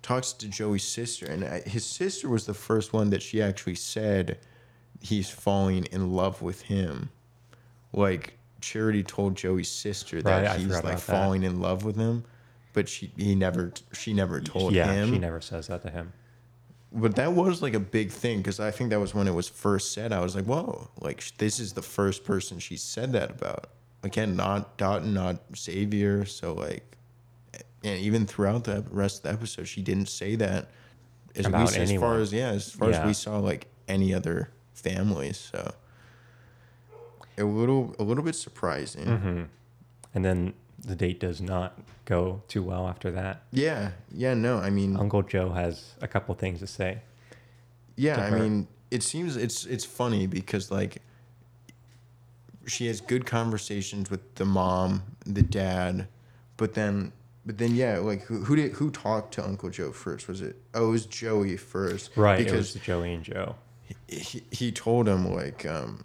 [0.00, 3.74] talks to Joey's sister, and I, his sister was the first one that she actually
[3.74, 4.38] said
[5.00, 7.10] he's falling in love with him.
[7.92, 11.00] Like Charity told Joey's sister that Right, he's like about that.
[11.00, 12.24] falling in love with him,
[12.72, 15.12] but she he never she never told yeah, him.
[15.12, 16.12] she never says that to him.
[16.92, 19.48] But that was like a big thing because I think that was when it was
[19.48, 20.12] first said.
[20.12, 23.68] I was like, whoa, like this is the first person she said that about.
[24.02, 26.24] Again, not Dotun, not Xavier.
[26.24, 26.96] So like,
[27.84, 30.68] and even throughout the rest of the episode, she didn't say that.
[31.36, 34.50] At About least as far as yeah, as far as we saw like any other
[34.74, 35.38] families.
[35.38, 35.72] So
[37.40, 39.06] a little a little bit surprising.
[39.06, 39.42] hmm
[40.14, 43.42] And then the date does not go too well after that.
[43.52, 47.02] Yeah, yeah, no, I mean, Uncle Joe has a couple things to say.
[47.96, 51.02] Yeah, to I mean, it seems it's it's funny because like
[52.66, 56.08] she has good conversations with the mom, the dad,
[56.56, 57.12] but then
[57.44, 60.28] but then yeah, like who who did who talked to Uncle Joe first?
[60.28, 62.10] Was it oh it was Joey first?
[62.16, 62.38] Right.
[62.38, 63.56] Because it was Joey and Joe.
[64.08, 66.04] he, he told him like um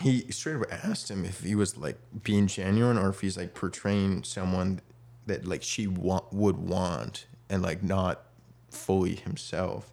[0.00, 3.54] he straight up asked him if he was like being genuine or if he's like
[3.54, 4.80] portraying someone
[5.26, 8.22] that like she wa- would want and like not
[8.70, 9.90] fully himself.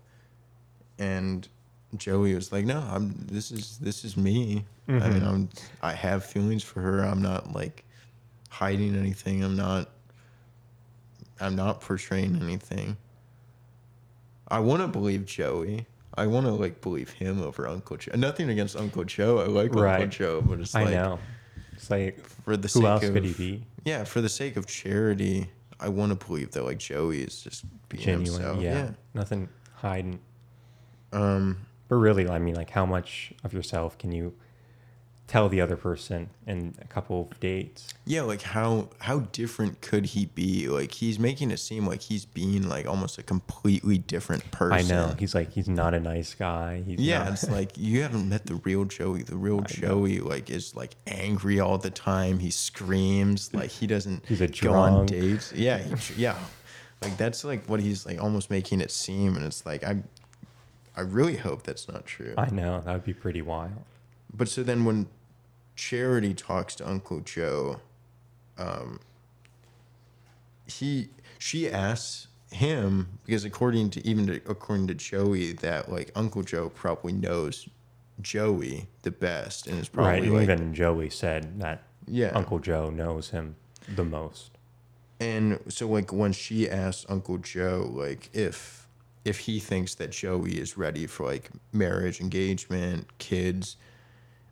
[1.00, 1.48] And
[1.96, 4.66] joey was like no i'm this is this is me.
[4.90, 5.28] I mean Mhm.
[5.28, 5.50] i'm
[5.82, 7.02] i have feelings for her.
[7.04, 7.86] I'm not like
[8.50, 9.44] hiding anything.
[9.44, 9.90] I'm not
[11.40, 12.98] i'm not portraying anything.
[14.48, 15.86] I want to believe Joey.
[16.18, 18.12] I want to like believe him over Uncle Joe.
[18.16, 19.40] Nothing against Uncle Joe.
[19.40, 21.20] I like Uncle Joe, but it's I like know.
[21.74, 23.64] It's like, for the who sake else of could he be?
[23.86, 25.48] yeah, for the sake of charity,
[25.80, 28.42] I want to believe that like Joey is just being Genuine.
[28.42, 28.62] himself.
[28.62, 28.92] yeah.
[29.14, 30.20] Nothing hiding.
[31.14, 31.60] Um.
[31.90, 34.34] But really, I mean, like, how much of yourself can you
[35.28, 37.94] tell the other person in a couple of dates?
[38.06, 40.68] Yeah, like how how different could he be?
[40.70, 44.74] Like he's making it seem like he's being like almost a completely different person.
[44.78, 45.16] I know.
[45.20, 46.84] He's like, he's not a nice guy.
[46.86, 49.24] He's Yeah, not- it's like you haven't met the real Joey.
[49.24, 49.64] The real know.
[49.68, 52.40] Joey like is like angry all the time.
[52.40, 55.10] He screams like he doesn't He's a go on drunk.
[55.10, 55.52] dates.
[55.54, 56.38] Yeah, he, yeah.
[57.02, 59.98] Like that's like what he's like almost making it seem and it's like I
[60.96, 62.34] I really hope that's not true.
[62.38, 62.82] I know.
[62.82, 63.74] That would be pretty wild.
[64.34, 65.08] But so then when
[65.78, 67.80] Charity talks to Uncle Joe,
[68.58, 69.00] um,
[70.66, 76.44] he she asks him because according to even to, according to Joey that like Uncle
[76.44, 77.70] Joe probably knows
[78.22, 80.48] Joey the best and is probably right.
[80.48, 83.56] Like even Joey said that yeah Uncle Joe knows him
[83.96, 84.52] the most.
[85.20, 88.88] and so like when she asks Uncle Joe like if
[89.26, 93.76] if he thinks that Joey is ready for like marriage, engagement, kids.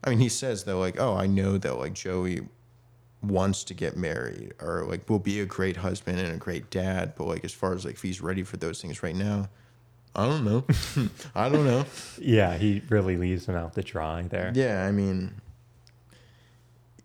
[0.06, 2.42] I mean, he says though, like, oh, I know that like Joey
[3.22, 7.14] wants to get married or like will be a great husband and a great dad,
[7.18, 9.50] but like as far as like if he's ready for those things right now,
[10.16, 10.64] I don't know.
[11.36, 11.86] I don't know.
[12.20, 14.52] Yeah, he really leaves him out to dry there.
[14.56, 15.34] Yeah, I mean,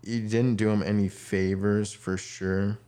[0.04, 2.78] he didn't do him any favors for sure.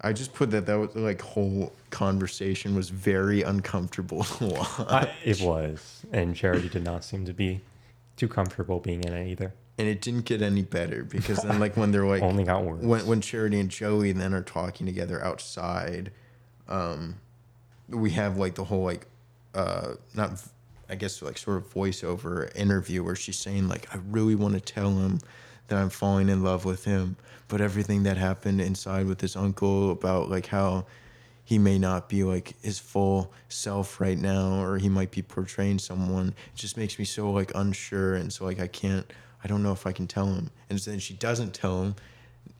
[0.00, 4.46] I just put that that was like whole conversation was very uncomfortable to
[4.78, 4.80] watch.
[4.80, 7.60] I, it was, and Charity did not seem to be
[8.16, 9.52] too comfortable being in it either.
[9.78, 12.82] and it didn't get any better because then like when they're like Only got worse.
[12.82, 16.10] when when Charity and Joey then are talking together outside,
[16.68, 17.16] um,
[17.88, 19.06] we have like the whole like
[19.54, 20.42] uh not
[20.88, 24.60] I guess like sort of voiceover interview where she's saying like I really want to
[24.60, 25.20] tell him
[25.68, 27.16] that I'm falling in love with him,
[27.48, 30.86] but everything that happened inside with his uncle about like how
[31.46, 35.78] he may not be like his full self right now or he might be portraying
[35.78, 36.28] someone.
[36.52, 39.10] It just makes me so like unsure and so like i can't
[39.42, 40.50] i don't know if i can tell him.
[40.68, 41.94] And then she doesn't tell him.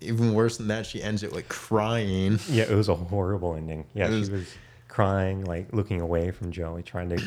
[0.00, 2.38] Even worse than that she ends it like crying.
[2.48, 3.86] Yeah, it was a horrible ending.
[3.92, 4.54] Yeah, It she was- was
[4.88, 7.22] crying, like looking away from Joey, trying to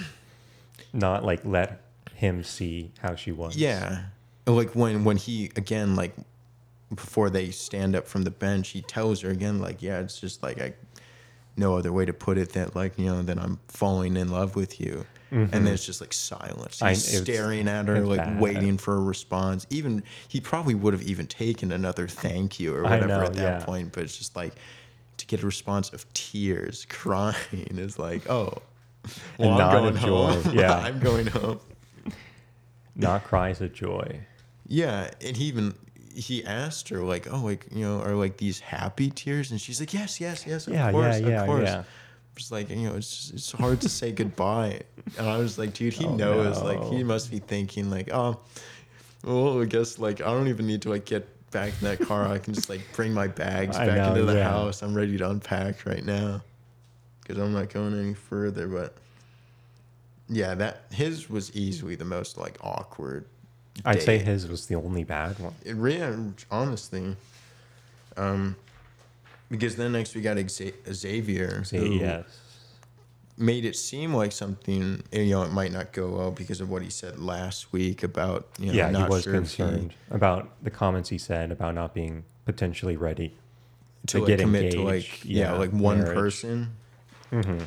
[0.94, 1.82] not like let
[2.16, 3.56] him see how she was.
[3.58, 4.06] yeah.
[4.48, 6.16] Like when when he again like
[6.96, 10.42] before they stand up from the bench he tells her again like yeah it's just
[10.42, 10.74] like i
[11.60, 14.56] no other way to put it that like you know that i'm falling in love
[14.56, 15.64] with you and mm-hmm.
[15.66, 18.40] then it's just like silence I- he's it's- staring at her like bad.
[18.40, 22.84] waiting for a response even he probably would have even taken another thank you or
[22.84, 23.66] whatever know, at that yeah.
[23.66, 24.54] point but it's just like
[25.18, 28.54] to get a response of tears crying is like oh
[29.38, 29.96] well, And i'm not going
[30.44, 30.78] joy, yeah.
[30.78, 31.60] i'm going home
[32.96, 34.22] Not cries of joy.
[34.68, 35.74] yeah, and he even
[36.20, 39.80] he asked her like, "Oh, like you know, are like these happy tears?" And she's
[39.80, 41.84] like, "Yes, yes, yes, of Yeah, course, yeah, yeah, of course." yeah.
[42.36, 44.82] Just like you know, it's just, it's hard to say goodbye,
[45.18, 46.62] and I was like, dude, he Oh, knows.
[46.62, 48.40] Like he must be thinking like, oh,
[49.24, 52.28] well, I guess like I don't even need to like get back in that car.
[52.28, 54.44] I can just like bring my bags I back know, into the yeah.
[54.44, 54.82] house.
[54.84, 56.42] I'm ready to unpack right now
[57.22, 58.68] because I'm not going any further.
[58.68, 58.96] But
[60.30, 63.26] yeah, that his was easily the most like awkward.
[63.86, 65.54] I'd say his was the only bad one.
[65.64, 67.16] It really, honestly,
[68.18, 68.56] um,
[69.50, 72.26] because then next we got Xavier, Say who yes.
[73.38, 76.82] made it seem like something you know it might not go well because of what
[76.82, 79.94] he said last week about you know yeah, not he was sure if he- concerned
[80.12, 83.30] about the comments he said about not being potentially ready.
[84.08, 86.14] to, to like, get commit to engaged, like yeah, like one marriage.
[86.18, 86.70] person.
[87.30, 87.60] hmm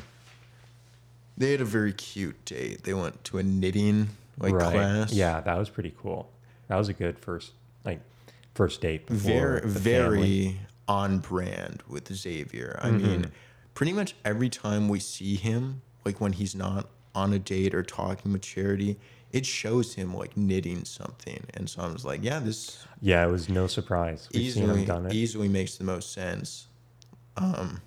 [1.37, 2.83] They had a very cute date.
[2.83, 4.71] They went to a knitting like right.
[4.73, 5.13] class.
[5.13, 6.29] Yeah, that was pretty cool.
[6.67, 7.51] That was a good first
[7.85, 7.99] like
[8.55, 9.05] first date.
[9.07, 10.59] before very very family.
[10.87, 12.79] on brand with Xavier.
[12.81, 13.03] I Mm-hmm.
[13.07, 13.31] mean,
[13.73, 17.83] pretty much every time we see him, like when he's not on a date or
[17.83, 18.97] talking with Charity,
[19.31, 21.43] it shows him like knitting something.
[21.55, 24.27] And so I was like, yeah, this Yeah, it was no surprise.
[24.33, 25.13] We've seen easily him done it.
[25.13, 26.67] easily makes the most sense.
[27.37, 27.81] Um,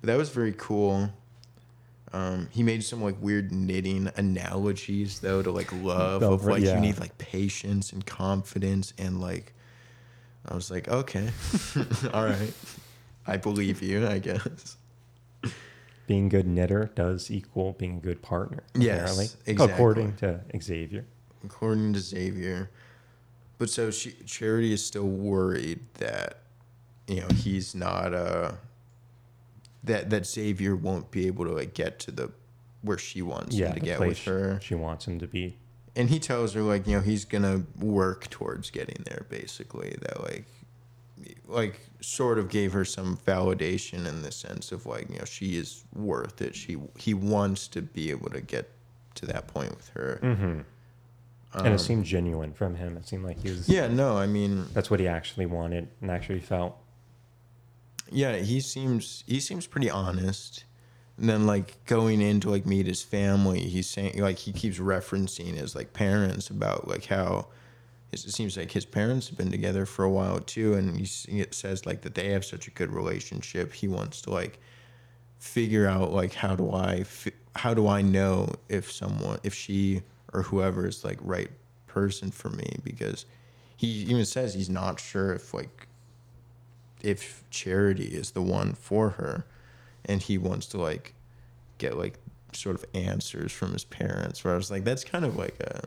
[0.00, 1.10] but that was very cool.
[2.14, 6.62] Um, he made some like weird knitting analogies though to like love Oh, of like
[6.62, 6.74] yeah.
[6.74, 9.54] you need like patience and confidence and like
[10.46, 11.28] I was like okay,
[12.12, 12.52] all right,
[13.26, 14.06] I believe you.
[14.06, 14.76] I guess.
[16.06, 18.62] being good knitter does equal being a good partner.
[18.74, 19.72] Yes, apparently, exactly.
[19.74, 21.06] according to Xavier.
[21.44, 22.70] according to Xavier.
[23.58, 26.38] But so she, Charity is still worried that
[27.06, 28.52] you know he's not uh
[29.84, 32.32] that that Xavier won't be able to like get to the
[32.82, 34.58] where she wants Yeah, him to get with her.
[34.62, 35.56] she wants him to be.
[35.94, 39.26] And he tells her like you know he's gonna work towards getting there.
[39.28, 40.46] Basically, that like
[41.46, 45.56] like sort of gave her some validation in the sense of like you know she
[45.56, 46.54] is worth it.
[46.54, 48.70] She he wants to be able to get
[49.16, 50.18] to that point with her.
[50.22, 50.60] hmm
[51.54, 52.96] and Um, it seemed genuine from him.
[52.96, 53.68] It seemed like he was.
[53.68, 56.78] Yeah, no, I mean That's what he actually wanted and actually felt.
[58.10, 60.64] Yeah, he seems he seems pretty honest.
[61.18, 64.78] And then like going in to like meet his family, he's saying like he keeps
[64.78, 67.48] referencing his like parents about like how
[68.12, 71.54] it seems like his parents have been together for a while too, and he it
[71.54, 73.72] says like that they have such a good relationship.
[73.72, 74.58] He wants to like
[75.38, 77.04] figure out like how do I
[77.56, 81.50] how do I know if someone if she or whoever is like right
[81.86, 83.26] person for me because
[83.76, 85.88] he even says he's not sure if like
[87.02, 89.44] if charity is the one for her
[90.04, 91.14] and he wants to like
[91.78, 92.14] get like
[92.52, 95.82] sort of answers from his parents where i was like that's kind of like a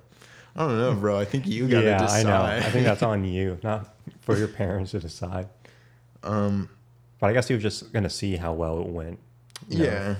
[0.56, 2.68] i don't know bro i think you gotta yeah, decide I know.
[2.68, 5.48] I think that's on you, not for your parents to decide.
[6.24, 6.70] um
[7.20, 9.20] But I guess he was just gonna see how well it went.
[9.70, 9.84] you know?
[9.86, 10.16] yeah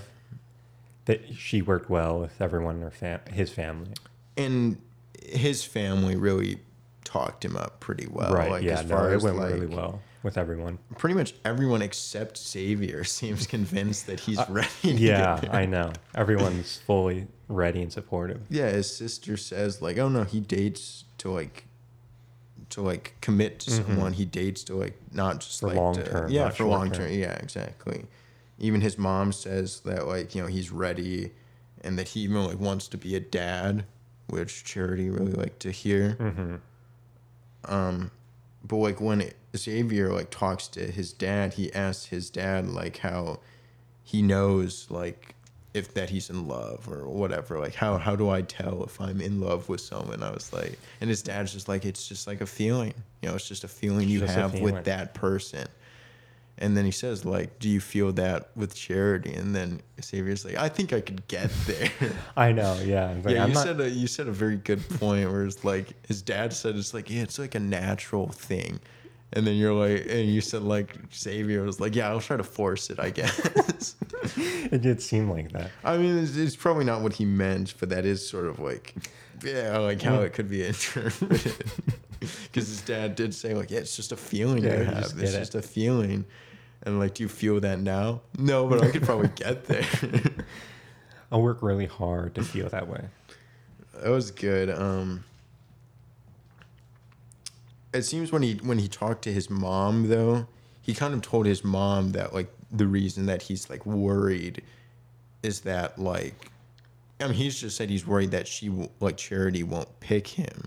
[1.06, 3.90] that she worked well with everyone in her fam- his family.
[4.36, 4.76] and
[5.24, 6.58] his family really
[7.04, 8.32] talked him up pretty well.
[8.32, 8.50] right.
[8.50, 8.80] Like yeah.
[8.80, 10.78] as No, far it as went like really well with everyone.
[10.98, 14.68] pretty much everyone except Xavier seems convinced that he's ready.
[14.82, 15.92] To Yeah, I know.
[16.14, 18.42] Everyone's fully ready and supportive.
[18.50, 21.64] Yeah, his sister says like, oh no, he dates to like
[22.70, 24.12] to like commit to someone.
[24.12, 25.68] He dates to like not just Mm-hmm.
[25.68, 27.10] For like long to- term, Yeah, for long term.
[27.12, 28.04] Yeah, exactly.
[28.58, 31.30] Even his mom says that like you know he's ready,
[31.82, 33.84] and that he even like wants to be a dad,
[34.28, 36.12] which Charity really liked to hear.
[36.12, 36.56] hmm
[37.64, 38.10] Um,
[38.66, 43.40] but like when Xavier like talks to his dad, he asks his dad like how
[44.02, 45.34] he knows like
[45.74, 47.58] if that he's in love or whatever.
[47.58, 50.22] Like how how do I tell if I'm in love with someone?
[50.22, 52.94] I was like, and his dad's just like it's just like a feeling.
[53.22, 54.74] You know, it's just a feeling you have feeling.
[54.74, 55.66] with that person.
[56.58, 59.34] And then he says like, do you feel that with Charity?
[59.34, 61.90] And then Xavier's like, I think I could get there.
[62.36, 62.80] I know.
[62.82, 63.14] Yeah.
[63.22, 65.64] Like, yeah, I'm you not- said a, you said a very good point where it's
[65.64, 68.80] like his dad said it's like yeah, it's like a natural thing,
[69.34, 72.42] and then you're like, and you said like Xavier was like, yeah, I'll try to
[72.44, 73.96] force it, I guess.
[74.36, 75.70] it did seem like that.
[75.84, 78.94] I mean, it's, it's probably not what he meant, but that is sort of like,
[79.44, 81.52] yeah, like how it could be interpreted.
[82.20, 84.98] Because his dad did say like, yeah, it's just a feeling Yeah, you have.
[85.02, 85.38] just It's get it.
[85.38, 86.24] just a feeling.
[86.82, 88.22] And like, do you feel that now?
[88.38, 89.84] No, but I could probably get there.
[91.32, 93.06] I'll work really hard to feel that way.
[93.94, 94.70] That was good.
[94.70, 95.24] Um,
[97.92, 100.46] it seems when he when he talked to his mom though,
[100.82, 104.62] he kind of told his mom that like the reason that he's like worried
[105.42, 106.50] is that like,
[107.20, 110.64] I mean, he's just said he's worried that she w- like Charity won't pick him,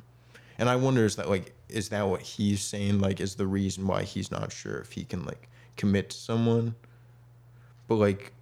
[0.57, 3.85] and I wonder is that like is that what he's saying like is the reason
[3.85, 5.48] why he's not sure if he can like
[5.79, 6.75] commit to someone,
[7.87, 8.33] but like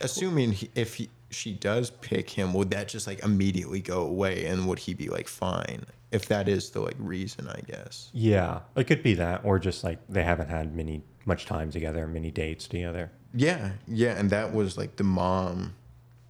[0.00, 4.46] assuming he, if he, she does pick him, would that just like immediately go away,
[4.46, 7.48] and would he be like fine if that is the like reason?
[7.48, 8.10] I guess.
[8.12, 12.06] Yeah, it could be that, or just like they haven't had many much time together,
[12.06, 13.12] many dates together.
[13.34, 15.74] Yeah, yeah, and that was like the mom,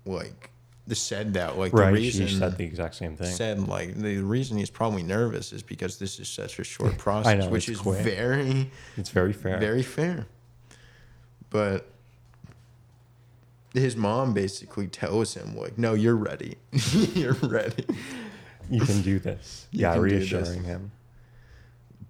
[0.05, 0.51] like,
[0.95, 1.87] said that like right.
[1.87, 3.29] the reason she said the exact same thing.
[3.29, 7.45] said like the reason he's probably nervous is because this is such a short process,
[7.45, 8.03] know, which is quick.
[8.03, 9.59] very it's very fair.
[9.59, 10.27] very fair.
[11.51, 11.87] But
[13.75, 16.57] his mom basically tells him like, "No, you're ready.
[17.15, 17.85] you're ready."
[18.71, 19.67] you can do this.
[19.73, 20.33] You yeah, do this.
[20.33, 20.93] reassuring him.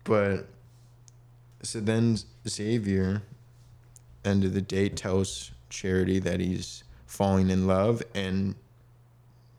[0.05, 0.47] But
[1.63, 3.23] so then Xavier,
[4.25, 8.55] end of the day, tells Charity that he's falling in love, and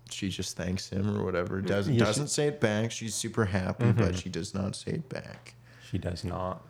[0.09, 1.61] she just thanks him or whatever.
[1.61, 2.91] Doesn't Yeah, doesn't say it back.
[2.91, 4.15] She's super happy, but mm-hmm.
[4.15, 5.55] she does not say it back.
[5.89, 6.65] She does not.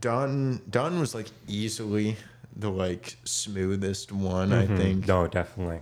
[0.00, 2.16] Don Don was like easily
[2.56, 4.76] the like smoothest one, I Mhm.
[4.76, 5.06] think.
[5.08, 5.80] No, definitely.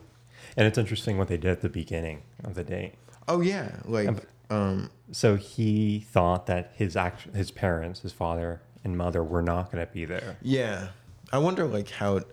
[0.57, 2.95] And it's interesting what they did at the beginning of the date.
[3.29, 8.61] Oh yeah, like Um, um So he thought that his act, his parents, his father
[8.85, 10.37] and mother, were not going to be there.
[10.43, 10.89] Yeah.
[11.33, 12.27] I wonder like how it,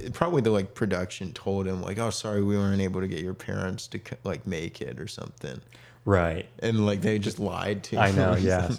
[0.00, 3.20] it- probably the like production told him like oh sorry we weren't able to get
[3.20, 5.60] your parents to like make it or something
[6.06, 6.46] Right.
[6.60, 8.16] and like they just lied to I him.
[8.16, 8.36] know.
[8.36, 8.70] Yeah.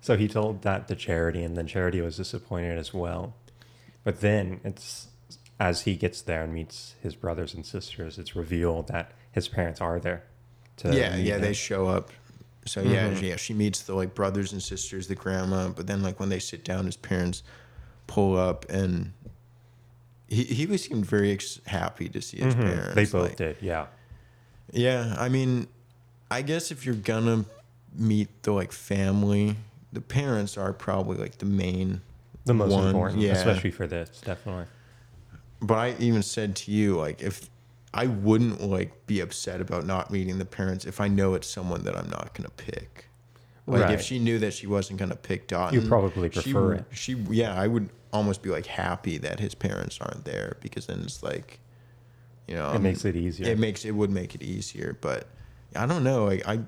[0.00, 3.34] So he told that to Charity, and then Charity was disappointed as well.
[4.04, 5.08] But then it's
[5.60, 9.80] as he gets there and meets his brothers and sisters, it's revealed that his parents
[9.80, 10.22] are there.
[10.78, 12.10] To yeah yeah they show up
[12.64, 13.22] so yeah Mhm.
[13.22, 16.38] yeah she meets the like brothers and sisters the grandma but then like when they
[16.38, 17.42] sit down his parents
[18.06, 19.12] pull up and
[20.28, 22.60] he he seemed very ex- happy to see his Mhm.
[22.60, 23.56] parents They both like- did.
[23.60, 23.86] Yeah.
[24.72, 25.66] Yeah, I mean,
[26.30, 27.44] I guess if you're gonna
[27.92, 29.56] meet the like family,
[29.92, 32.00] the parents are probably like the main.
[32.44, 33.32] The most one, important, yeah.
[33.32, 34.64] especially for this, definitely.
[35.60, 37.50] But I even said to you like if
[37.92, 41.82] I wouldn't like be upset about not meeting the parents if I know it's someone
[41.84, 43.06] that I'm not gonna pick.
[43.66, 46.78] Like if she knew that she wasn't gonna pick Dotun, You'd probably she prefer would-
[46.78, 46.84] it.
[46.92, 51.00] She yeah, I would almost be like happy that his parents aren't there because then
[51.00, 51.60] it's like,
[52.46, 53.46] you know, It I'm- makes it easier.
[53.46, 55.26] It makes it would make it easier, but
[55.76, 56.24] I don't know.
[56.24, 56.60] Like I,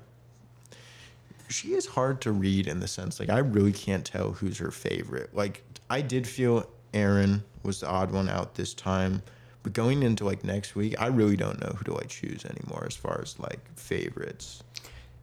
[1.51, 4.71] she is hard to read in the sense like I really can't tell who's her
[4.71, 5.35] favorite.
[5.35, 9.21] Like I did feel Aaron was the odd one out this time,
[9.63, 12.85] but going into like next week, I really don't know who do I choose anymore
[12.87, 14.63] as far as like favorites.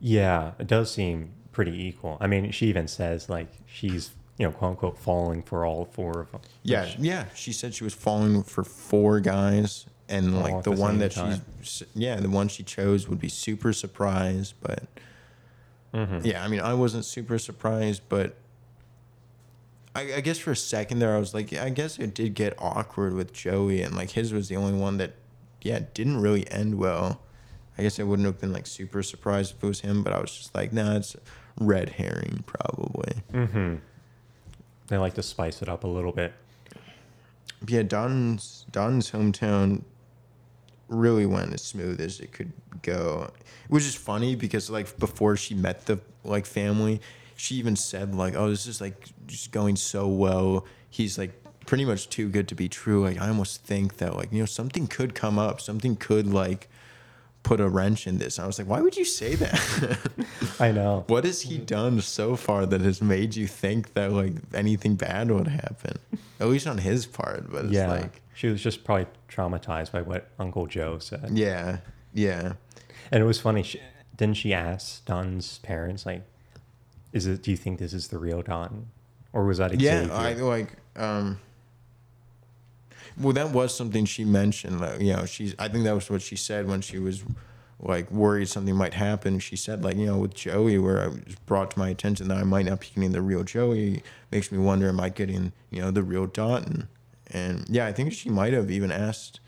[0.01, 2.19] Yeah, it does seem pretty equal.
[2.21, 6.21] I mean, she even says like she's you know quote unquote falling for all four
[6.21, 6.41] of them.
[6.63, 7.25] Yeah, which- yeah.
[7.35, 11.43] She said she was falling for four guys, and like the, the one that time.
[11.63, 14.85] she's yeah, the one she chose would be super surprised, but
[15.95, 16.25] Mhm.
[16.25, 18.37] yeah, I mean, I wasn't super surprised, but
[19.95, 22.35] I, I guess for a second there, I was like, yeah, I guess it did
[22.35, 25.15] get awkward with Joey, and like his was the only one that
[25.63, 27.21] yeah, didn't really end well.
[27.77, 30.21] I guess I wouldn't have been like super surprised if it was him, but I
[30.21, 31.17] was just like, nah, it's
[31.61, 33.23] red herring probably.
[33.33, 33.77] Mm-hmm.
[34.89, 36.33] They like to spice it up a little bit.
[37.67, 39.83] Yeah, Don's Don's hometown
[40.89, 43.31] really went as smooth as it could go.
[43.69, 47.01] Which is funny because like before she met the like family,
[47.37, 51.33] she even said like, "Oh, this is like just going so well." He's like
[51.67, 53.05] pretty much too good to be true.
[53.05, 56.69] Like I almost think that like you know something could come up, something could like
[57.49, 58.39] put a wrench in this.
[58.39, 59.99] I was like, why would you say that?
[60.61, 61.05] I know.
[61.07, 65.31] what has he done so far that has made you think that like anything bad
[65.31, 65.97] would happen?
[66.41, 70.03] At least on his part, but it's yeah, like she was just probably traumatized by
[70.03, 71.31] what Uncle Joe said.
[71.33, 71.79] yeah,
[72.13, 72.53] yeah.
[73.11, 73.63] And it was funny.
[73.63, 73.81] She,
[74.15, 76.25] didn't she ask Don's parents like,
[77.15, 77.43] "Is it?
[77.43, 78.89] Do you think this is the real Don,
[79.33, 80.77] or was that Xavier?" Yeah, I like.
[80.97, 81.41] Um,
[83.21, 84.81] well, that was something she mentioned.
[84.81, 85.55] Like, you know, she's.
[85.59, 87.23] I think that was what she said when she was
[87.81, 89.39] like worried something might happen.
[89.39, 92.37] She said, like, you know, with Joey, where I was brought to my attention that
[92.39, 94.03] I might not be getting the real Joey,
[94.33, 96.89] makes me wonder, am I getting, you know, the real Dotun?
[97.31, 99.41] And yeah, I think she might have even asked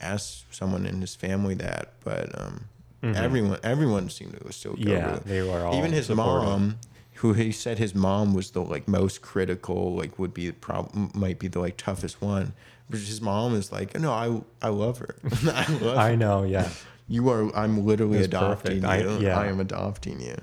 [0.00, 2.64] asked someone in his family that, but um,
[3.02, 3.14] Mhm.
[3.16, 6.48] everyone everyone seemed to still go yeah, with it they were all even his supportive.
[6.48, 6.78] mom
[7.16, 11.38] who he said his mom was the like most critical like would be prob- might
[11.38, 12.52] be the like toughest one.
[12.90, 15.16] But his mom is like no i i love her.
[15.46, 16.44] I love I know.
[16.44, 16.68] Yeah,
[17.08, 18.84] you are i'm literally adopting perfect.
[18.84, 19.18] I- you.
[19.26, 19.38] yeah.
[19.38, 20.36] I am adopting you.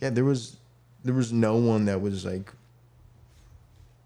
[0.00, 0.56] Yeah there was
[1.04, 2.52] there was no one that was like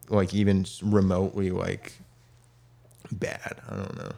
[0.09, 1.93] like even remotely like
[3.13, 3.61] bad.
[3.69, 4.13] I don't know.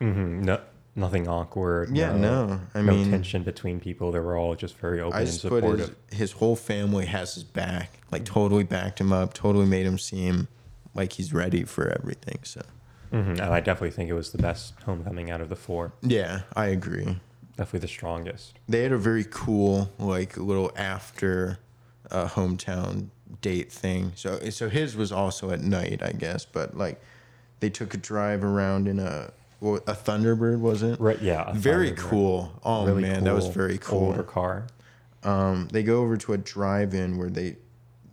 [0.00, 0.60] Hmm no,
[0.98, 1.96] nothing awkward.
[1.96, 4.12] yeah no, i no mean tension between people.
[4.12, 5.94] They were all just very open I and supportive.
[6.10, 9.98] his, his whole family has his back, like totally backed him up, totally made him
[9.98, 10.48] seem
[10.94, 12.40] like he's ready for everything.
[12.42, 12.62] So
[13.10, 15.92] hmm And I definitely think it was the best homecoming out of the four.
[16.02, 17.18] yeah, I agree.
[17.56, 18.58] Definitely the strongest.
[18.68, 21.58] They had a very cool like little after
[22.10, 23.08] uh, hometown
[23.40, 24.12] date thing.
[24.14, 27.00] So so his was also at night, I guess, but like
[27.60, 31.00] they took a drive around in a what, a Thunderbird, was it?
[31.00, 31.20] Right?
[31.20, 31.52] Yeah.
[31.54, 31.96] Very Thunderbird.
[31.98, 32.60] cool.
[32.64, 34.06] Oh Really man, that was very cool.
[34.08, 34.66] Older car.
[35.24, 37.56] um, they go over to a drive-in where they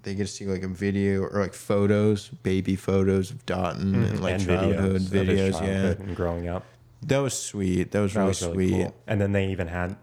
[0.03, 4.19] they get to see like a video or like photos, baby photos of Dotun and
[4.21, 5.51] like childhood of his videos.
[5.53, 6.63] childhood Yeah, and growing up.
[7.03, 7.91] that was sweet.
[7.91, 8.83] That was That really was really sweet.
[8.83, 8.95] cool.
[9.07, 9.95] And then they even had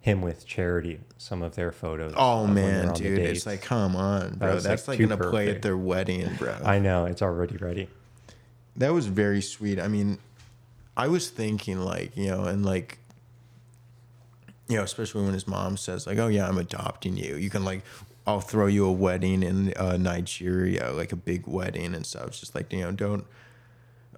[0.00, 1.00] him with Charity.
[1.18, 2.14] Some of their photos.
[2.16, 4.54] Oh of when they're man, dude, it's like come on, bro.
[4.54, 6.56] was, That's like, like, gonna play at their wedding, bro.
[6.64, 7.88] I know it's already ready.
[8.76, 9.78] that was very sweet.
[9.78, 10.18] I mean,
[10.96, 12.98] I was thinking like you know, and like
[14.68, 17.64] you know, especially when his mom says like, "Oh yeah, I'm adopting you." You can
[17.64, 17.82] like,
[18.26, 22.28] I'll throw you a wedding in uh, Nigeria, like a big wedding and stuff.
[22.28, 23.26] It's just like you know, don't.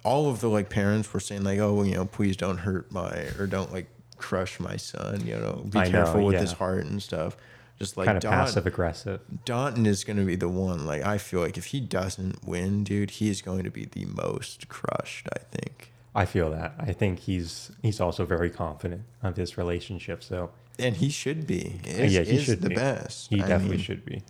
[0.03, 3.27] All of the like parents were saying like, "Oh, you know, please don't hurt my
[3.39, 6.41] or don't like crush my son." You know, be I know, careful with yeah.
[6.41, 7.35] his heart and stuff.
[7.79, 9.19] Just like kind of Dot- passive aggressive.
[9.45, 10.85] Dotun is going to be the one.
[10.85, 14.69] Like, I feel like if he doesn't win, dude, he's going to be the most
[14.69, 15.91] crushed, I think.
[16.17, 16.73] I feel that.
[16.79, 20.23] I think he's he's also very confident of his relationship.
[20.23, 20.49] So
[20.79, 21.81] And he should be.
[21.85, 22.75] Is, yeah, he is should the be.
[22.75, 23.29] best.
[23.29, 24.23] he I definitely mean, should be.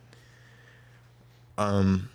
[1.58, 2.10] Um,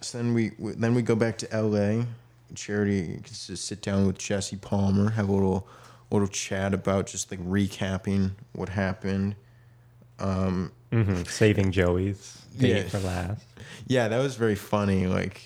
[0.00, 2.06] so then we we- then we go back to L.A.
[2.54, 5.66] Charity gets to sit down with Jesse Palmer, have a little
[6.10, 9.34] little chat about just like recapping what happened.
[10.20, 12.84] Um, hmm Saving Joey's Yeah.
[12.84, 13.44] for last.
[13.88, 15.08] Yeah, that was very funny.
[15.08, 15.40] Like,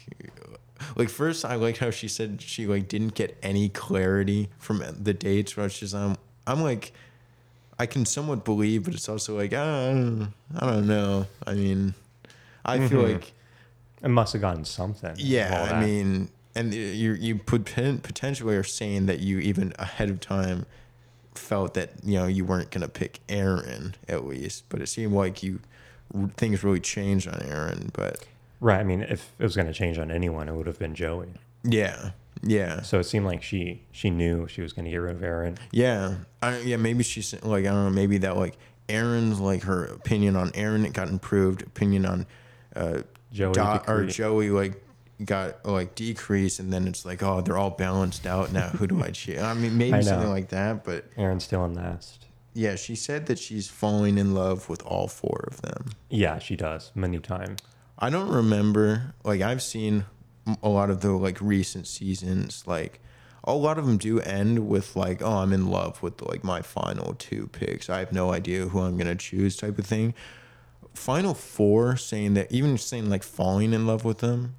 [0.96, 5.14] like first, I liked how she said she like didn't get any clarity from the
[5.14, 5.56] dates.
[5.56, 6.16] Where she's, um,
[6.46, 6.92] I'm like,
[7.78, 10.26] I can somewhat believe, but it's also like, uh,
[10.56, 11.26] I don't know.
[11.46, 11.94] I mean,
[12.64, 13.12] I feel Mhm.
[13.14, 13.32] like,
[14.02, 15.14] It must have gotten something.
[15.16, 20.20] yeah, I mean, and you you put potentially are saying that you even ahead of
[20.20, 20.66] time
[21.34, 25.42] felt that you know you weren't gonna pick Aaron at least, but it seemed like
[25.42, 25.60] you
[26.36, 28.24] things really changed on Aaron, but.
[28.60, 28.80] Right.
[28.80, 31.28] I mean, if it was going to change on anyone, it would have been Joey.
[31.64, 32.10] Yeah,
[32.42, 35.22] yeah, So it seemed like she she knew she was going to get rid of
[35.22, 35.58] Aaron.
[35.72, 36.16] yeah.
[36.40, 37.90] I, yeah, maybe she's like I don't know.
[37.90, 38.56] Maybe that like
[38.88, 41.62] Aaron's like her opinion on Aaron it got improved.
[41.62, 42.26] Opinion on
[42.76, 43.02] uh,
[43.32, 44.06] Joey Dot, or.
[44.06, 44.80] Joey like
[45.24, 48.68] got like decreased, and then it's like oh they're all balanced out now.
[48.68, 49.40] Who do I choose?
[49.42, 50.84] I mean maybe I something like that.
[50.84, 52.26] But Aaron's still in last.
[52.54, 55.86] yeah, she said that she's falling in love with all four of them.
[56.08, 57.58] Yeah, she does many times.
[57.98, 59.14] I don't remember.
[59.24, 60.04] Like I've seen
[60.62, 62.64] a lot of the like recent seasons.
[62.66, 63.00] Like
[63.44, 66.62] a lot of them do end with like, "Oh, I'm in love with like my
[66.62, 67.90] final two picks.
[67.90, 70.14] I have no idea who I'm gonna choose," type of thing.
[70.94, 74.56] Final four saying that even saying like falling in love with them,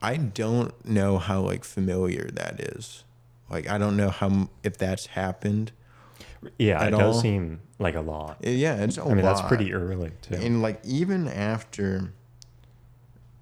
[0.00, 3.04] I don't know how like familiar that is.
[3.50, 5.72] Like I don't know how if that's happened.
[6.58, 7.20] Yeah, it does all?
[7.20, 8.38] seem like a lot.
[8.42, 10.34] Yeah, it's a I mean, that's pretty early too.
[10.34, 12.12] And like even after,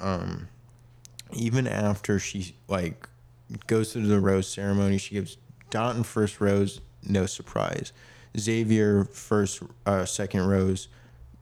[0.00, 0.48] um,
[1.32, 3.08] even after she like
[3.66, 5.36] goes through the rose ceremony, she gives
[5.70, 7.92] Dotun first rose, no surprise.
[8.38, 10.88] Xavier first, uh, second rose,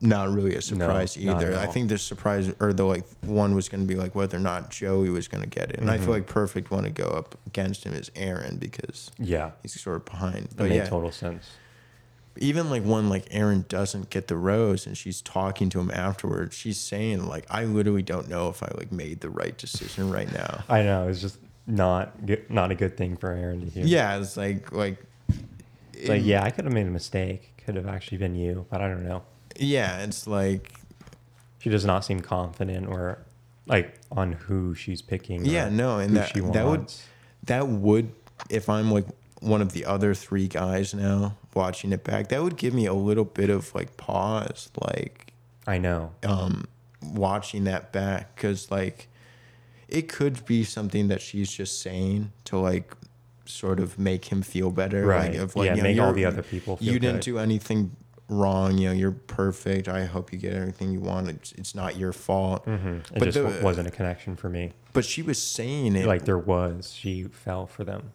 [0.01, 1.57] not really a surprise not either.
[1.57, 4.41] I think the surprise or the like one was going to be like whether or
[4.41, 6.05] not Joey was going to get it, and I Mm-hmm.
[6.05, 9.97] feel like perfect one to go up against him is Aaron because yeah, he's sort
[9.97, 10.45] of behind.
[10.49, 11.49] that But made yeah, total sense.
[12.37, 16.55] Even like when like Aaron doesn't get the rose and she's talking to him afterwards,
[16.55, 20.31] she's saying like, "I literally don't know if I like made the right decision right
[20.31, 23.85] now." I know it's just not good, not a good thing for Aaron to hear.
[23.85, 25.03] Yeah, it's like like,
[25.93, 27.51] It's like yeah, I could have made a mistake.
[27.65, 29.23] Could have actually been you, but I don't know.
[29.57, 30.71] yeah, it's like
[31.59, 33.19] She does not seem confident or
[33.65, 35.45] like on who she's picking.
[35.45, 36.93] yeah, no, and that that would
[37.43, 38.11] that would
[38.49, 39.05] if I'm like
[39.39, 42.93] one of the other three guys now watching it back, that would give me a
[42.93, 45.33] little bit of like pause, like
[45.65, 46.11] I know.
[46.23, 46.65] um
[47.01, 49.07] watching that back because like
[49.87, 52.93] it could be something that she's just saying to like
[53.45, 55.31] sort of make him feel better Right.
[55.33, 57.33] like of like Yeah, you know, make all the other people feel you didn't good.
[57.33, 57.95] do anything
[58.27, 61.95] wrong you know you're perfect i hope you get everything you want it's, it's not
[61.95, 64.71] your fault hmm It But just the- wasn't a connection for me.
[64.93, 68.11] but she was saying it Like there was, she fell for them.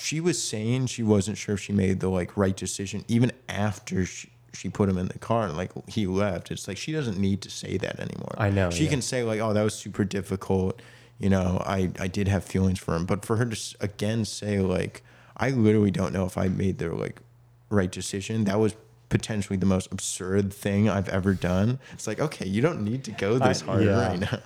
[0.00, 4.06] She was saying she wasn't sure if she made the like right decision even after
[4.06, 6.50] she, she put him in the car and like he left.
[6.50, 8.34] It's like she doesn't need to say that anymore.
[8.38, 8.90] I know, she yeah.
[8.90, 10.80] can say like oh that was super difficult.
[11.18, 13.04] You know i i did have feelings for him.
[13.04, 15.02] But for her to again say like
[15.36, 17.20] i literally don't know if i made the like
[17.68, 18.44] right decision.
[18.44, 18.74] That was
[19.10, 21.78] potentially the most absurd thing i've ever done.
[21.92, 24.08] It's like okay you don't need to go this I- hard yeah.
[24.08, 24.38] right now.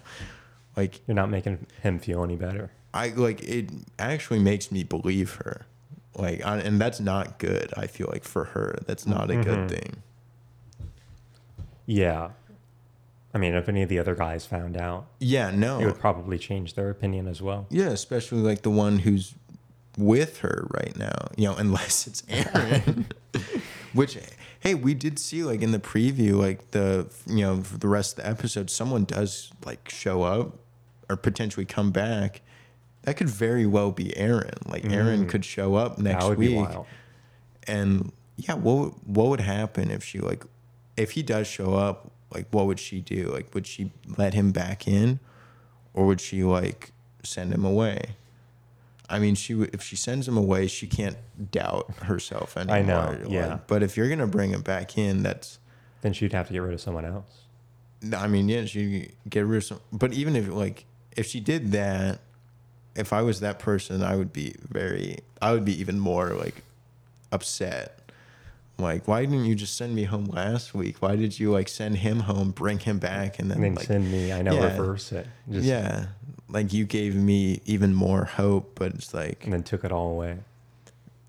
[0.76, 2.72] Like You're not making him feel any better.
[2.95, 3.68] I like it
[3.99, 5.66] actually makes me believe her.
[6.16, 7.74] Like I, and that's not good.
[7.76, 9.45] I feel like for her, that's not a Mhm.
[9.45, 9.97] good thing.
[11.86, 12.30] Yeah.
[13.34, 15.80] I mean, if any of the other guys found out, Yeah, no.
[15.80, 17.66] it would probably change their opinion as well.
[17.68, 19.34] yeah, especially like the one who's
[19.99, 23.07] with her right now, you know, unless it's Aaron.
[23.92, 24.18] Which
[24.61, 28.18] hey, we did see like in the preview like the you know, for the rest
[28.18, 30.57] of the episode someone does like show up
[31.11, 32.40] or potentially come back.
[33.05, 34.55] That could very well be Aaron.
[34.66, 35.28] Like Aaron Mm.
[35.28, 36.66] could show up next week.
[37.66, 40.44] and yeah what would- what would happen if she like
[40.96, 44.50] if he does show up like what would she do like would she let him
[44.52, 45.18] back in
[45.94, 46.92] or would she like
[47.22, 48.16] send him away
[49.09, 51.16] i mean she if she sends him away she can't
[51.52, 53.59] doubt herself anymore I know, Like, yeah.
[53.66, 55.59] but if you're gonna bring him back in that's
[56.02, 57.44] Then she'd have to get rid of someone else.
[58.14, 59.80] I mean, yeah, she get rid of some.
[59.90, 60.84] But even if like
[61.16, 62.20] if she did that,
[62.97, 65.18] if I was that person, I would be very.
[65.42, 66.62] I would be even more like
[67.32, 68.01] upset.
[68.78, 70.97] Like, why didn't you just send me home last week?
[71.01, 73.86] Why did you like send him home, bring him back, and then, And then like,
[73.86, 74.64] send me, I know, yeah.
[74.76, 75.28] reverse it.
[75.51, 76.07] Just, yeah,
[76.49, 80.11] like you gave me even more hope, but it's like And then took it all
[80.11, 80.38] away.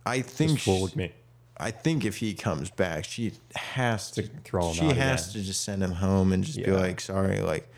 [0.07, 1.11] I think she- me.
[1.57, 4.75] I think if he comes back, she has to To throw him out.
[4.93, 5.41] She has again.
[5.41, 7.69] to just send him home and just be like, sorry, like,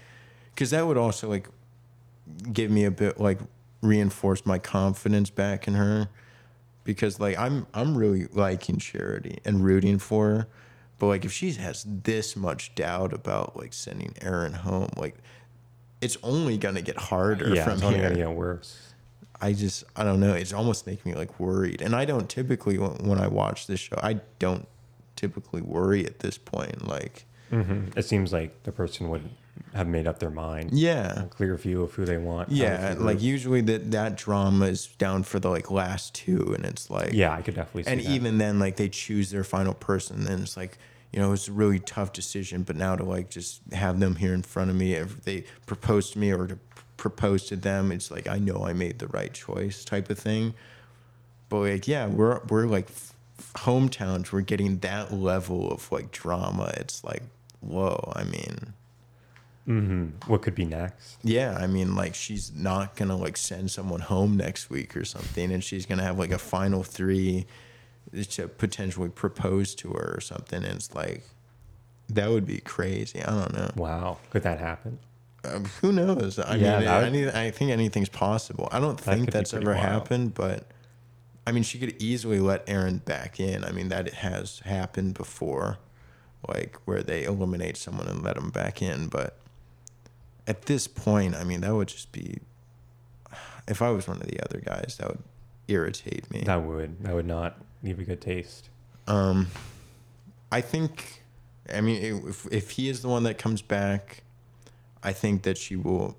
[0.56, 1.48] because that would also like
[2.52, 3.40] give me a bit like
[3.82, 6.10] reinforce my confidence back in her,
[6.84, 10.48] because like I'm I'm really liking Charity and rooting for her,
[11.00, 15.16] but like if she has this much doubt about like sending Aaron home, like
[16.02, 18.10] it's only gonna get harder Yeah, from it's only here.
[18.10, 18.94] to get worse.
[19.40, 20.34] I just I don't know.
[20.34, 23.80] It's almost making me like worried, and I don't typically when when I watch this
[23.80, 24.68] show, I don't
[25.16, 26.88] typically worry at this point.
[26.88, 29.30] Like, hmm It seems like the person would
[29.74, 30.72] have made up their mind.
[30.74, 32.52] yeah, A clear view of who they want.
[32.52, 32.96] yeah.
[32.98, 37.14] Like usually that that drama is down for the like last two, and it's like
[37.14, 38.10] yeah, I could definitely see and that.
[38.10, 40.78] even then like they choose their final person, and it's like.
[41.14, 44.34] You know, it's a really tough decision, but now to like just have them here
[44.34, 46.60] in front of me, if they propose to me or to
[46.98, 50.54] propose to them, it's like I know I made the right choice, type of thing.
[51.48, 52.90] But like, yeah, we're we're like
[53.56, 54.34] hometowns.
[54.34, 56.74] We're getting that level of like drama.
[56.76, 57.24] It's like,
[57.62, 58.12] whoa.
[58.16, 58.74] I mean,
[59.68, 61.18] hmm What could be next?
[61.24, 61.56] yeah.
[61.60, 65.64] I mean, like she's not gonna like send someone home next week or something, and
[65.64, 67.46] she's gonna have like a final three
[68.32, 70.64] to potentially propose to her or something.
[70.64, 71.24] And it's like,
[72.08, 73.22] that would be crazy.
[73.22, 73.70] I don't know.
[73.76, 74.18] Wow.
[74.30, 75.00] Could that happen?
[75.44, 76.40] Um, who knows?
[76.40, 78.70] I Yeah, mean, I, I think anything's possible.
[78.72, 79.84] I don't That think that's ever wild.
[79.84, 80.68] happened, but
[81.46, 83.66] I mean, she could easily let Aaron back in.
[83.66, 85.78] I mean, that has happened before,
[86.48, 89.08] like where they eliminate someone and let them back in.
[89.08, 89.38] But
[90.48, 92.40] at this point, I mean, that would just be.
[93.68, 95.24] If I was one of the other guys, that would
[95.68, 96.42] irritate me.
[96.46, 98.70] That would that would not leave a good taste.
[99.08, 99.48] Um,
[100.52, 101.24] I think,
[101.74, 104.24] I mean, if if he is the one that comes back,
[105.04, 106.18] I think that she will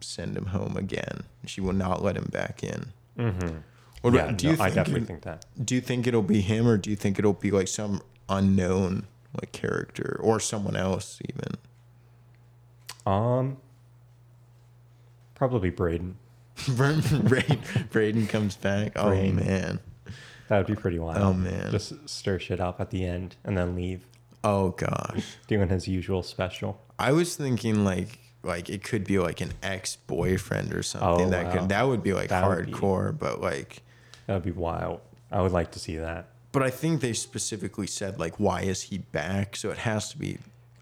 [0.00, 1.24] send him home again.
[1.46, 2.92] She will not let him back in.
[3.18, 3.56] Mm-hmm.
[4.14, 5.44] Yeah, do no, you I definitely it- think that.
[5.62, 9.06] Do you think it'll be him, or do you think it'll be like some unknown
[9.40, 11.58] like character, or someone else even?
[13.10, 13.56] Um,
[15.34, 16.14] probably Brayden.
[16.56, 18.92] Brayden, Brayden comes back.
[18.96, 19.34] Oh Brayden.
[19.46, 19.80] man.
[20.48, 21.18] That would be pretty wild.
[21.18, 21.70] Oh, man.
[21.70, 24.04] just stir shit up at the end and then leave,
[24.42, 25.36] Oh gosh.
[25.46, 26.80] doing his usual special.
[26.98, 31.30] I was thinking like like it could be like an ex boyfriend or something Oh,
[31.30, 31.52] that wow.
[31.52, 33.82] could that would be like That would be- hardcore, but like
[34.26, 35.00] That would be wild.
[35.30, 36.28] I would like to see that.
[36.52, 39.56] but I think they specifically said like why is he back?
[39.56, 40.38] So it has to be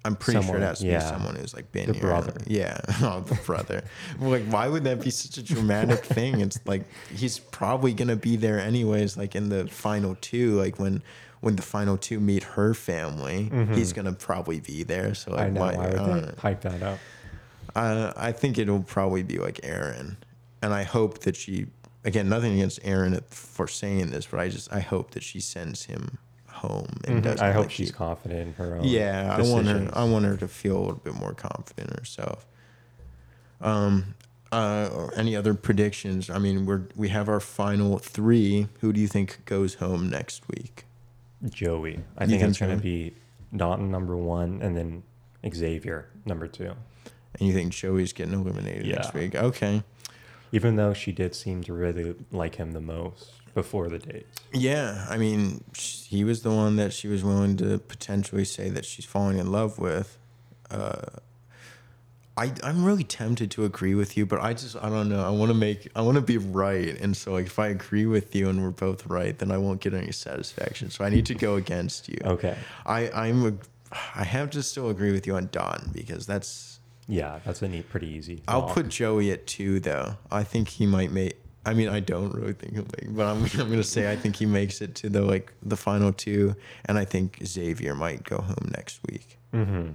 [0.08, 0.98] I'm pretty sure Someone- it has to yeah.
[0.98, 2.02] be someone who's like been The here.
[2.02, 2.34] brother.
[2.46, 2.80] Yeah.
[3.02, 3.84] Oh, the brother.
[4.18, 6.40] Like why would that be such a dramatic thing?
[6.40, 6.82] It's like
[7.14, 11.02] he's probably gonna be there anyways, like in the final two, like when
[11.40, 15.14] when the final two meet her family, he's gonna probably be there.
[15.14, 15.48] So like Mm-hmm.
[15.48, 15.60] I know.
[15.60, 16.98] why, Why would they hype that up?
[17.76, 20.16] Uh, I think it'll probably be like Aaron,
[20.62, 21.66] and I hope that she.
[22.04, 25.84] Again, nothing against Aaron for saying this, but I just I hope that she sends
[25.84, 26.18] him
[26.58, 27.22] home and Mhm.
[27.22, 27.40] doesn't.
[27.46, 28.84] I hope like, she's confident in her own.
[28.84, 29.88] Yeah, I want her.
[29.92, 32.46] I want her to feel a little bit more confident in herself.
[33.60, 34.14] Um,
[34.52, 36.30] uh, or any other predictions?
[36.30, 38.68] I mean, we're we have our final three.
[38.80, 40.84] Who do you think goes home next week?
[41.48, 42.00] Joey.
[42.16, 43.14] I You think think it's going to be
[43.54, 45.02] Dotun number one, and then
[45.52, 46.72] Xavier number two.
[47.38, 49.34] And you think Joey's getting eliminated next week?
[49.34, 49.82] Okay.
[50.50, 53.32] Even though she did seem to really like him the most
[53.62, 54.26] before the date.
[54.52, 58.84] Yeah, I mean, he was the one that she was willing to potentially say that
[58.84, 60.16] she's falling in love with.
[60.70, 61.06] Uh,
[62.36, 65.24] I I'm really tempted to agree with you, but I just I don't know.
[65.24, 68.06] I want to make I want to be right, and so like if I agree
[68.06, 70.90] with you and we're both right, then I won't get any satisfaction.
[70.90, 72.18] So I need to go against you.
[72.24, 72.56] Okay.
[72.86, 73.52] I I'm a,
[74.14, 76.78] I have to still agree with you on Don because that's
[77.08, 78.42] Yeah, that's a neat, pretty easy.
[78.46, 80.14] I'll put Joey at two though.
[80.30, 81.34] I think he might make.
[81.68, 84.36] I mean, I don't really think he'll make, but I'm, I'm gonna say I think
[84.36, 86.54] he makes it to the like the final two,
[86.86, 89.38] and I think Xavier might go home next week.
[89.52, 89.94] Mhm.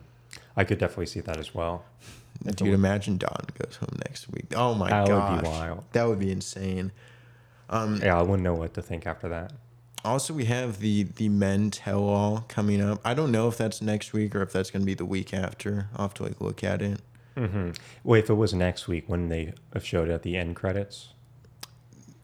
[0.56, 1.84] I could definitely see that as well.
[2.56, 4.48] Dude, imagine Don goes home next week.
[4.56, 5.84] Oh my That would god, be wild.
[5.94, 6.92] that would be insane.
[7.70, 9.54] Um, Yeah, I wouldn't know what to think after that.
[10.04, 13.00] also, we have the the men tell all coming up.
[13.06, 15.88] I don't know if that's next week or if that's gonna be the week after.
[15.96, 17.00] I'll have to like look at it.
[17.38, 17.72] hmm
[18.04, 21.14] Well, if it was next week, when they have showed it at the end credits,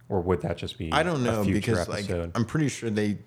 [0.09, 0.91] or would that just be?
[0.91, 2.09] I don't know because like?
[2.09, 3.19] I'm pretty sure they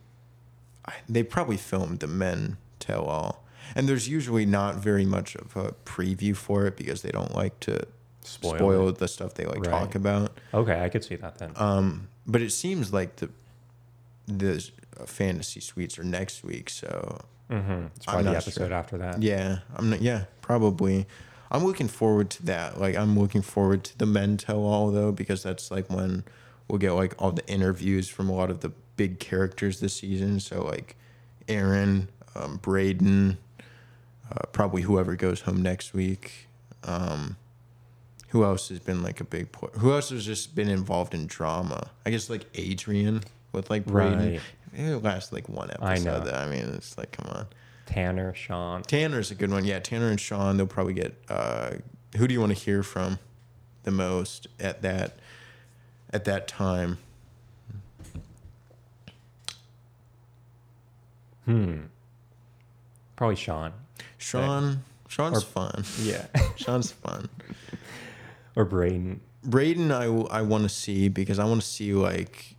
[1.09, 5.72] they probably filmed the men tell all, and there's usually not very much of a
[5.85, 7.87] preview for it because they don't like to
[8.24, 9.70] Spoil spoil, the stuff they like Right.
[9.70, 10.39] talk about.
[10.55, 11.53] okay, I could see that then.
[11.57, 13.30] Um, but it seems like the
[14.26, 14.68] the
[15.07, 17.20] fantasy suites are next week, so
[17.51, 18.72] hmm It's probably the episode sure.
[18.74, 19.22] after that.
[19.22, 20.01] yeah, I'm not.
[20.03, 21.07] Yeah, probably.
[21.51, 22.80] I'm looking forward to that.
[22.80, 26.24] Like, I'm looking forward to the men tell all though, because that's like when
[26.68, 30.40] we'll get like all the interviews from a lot of the big characters this season.
[30.40, 30.96] So like
[31.48, 33.36] Aaron, um, Brayden,
[34.30, 36.48] uh, probably whoever goes home next week.
[36.84, 37.36] Um,
[38.28, 41.26] who else has been like a big po- Who else has just been involved in
[41.26, 41.90] drama?
[42.06, 44.32] I guess like Adrian with like Brayden.
[44.32, 44.40] Right.
[44.74, 45.86] It lasts like one episode.
[45.86, 46.20] I know.
[46.20, 46.32] though.
[46.32, 47.46] I mean, it's like, come on.
[47.84, 48.82] Tanner, Sean.
[48.82, 49.66] Tanner's a good one.
[49.66, 50.56] Yeah, Tanner and Sean.
[50.56, 51.14] They'll probably get.
[51.28, 51.72] Uh,
[52.16, 53.18] who do you want to hear from
[53.82, 55.18] the most at that
[56.12, 56.98] at that time?
[61.44, 61.80] Hmm.
[63.16, 63.72] Probably Sean.
[64.18, 64.84] Sean.
[65.08, 65.84] Sean's Or- fun.
[66.00, 66.26] Yeah.
[66.56, 67.28] Sean's fun.
[68.56, 69.18] or Brayden.
[69.46, 72.56] Brayden, I, I want to see because I want to see like.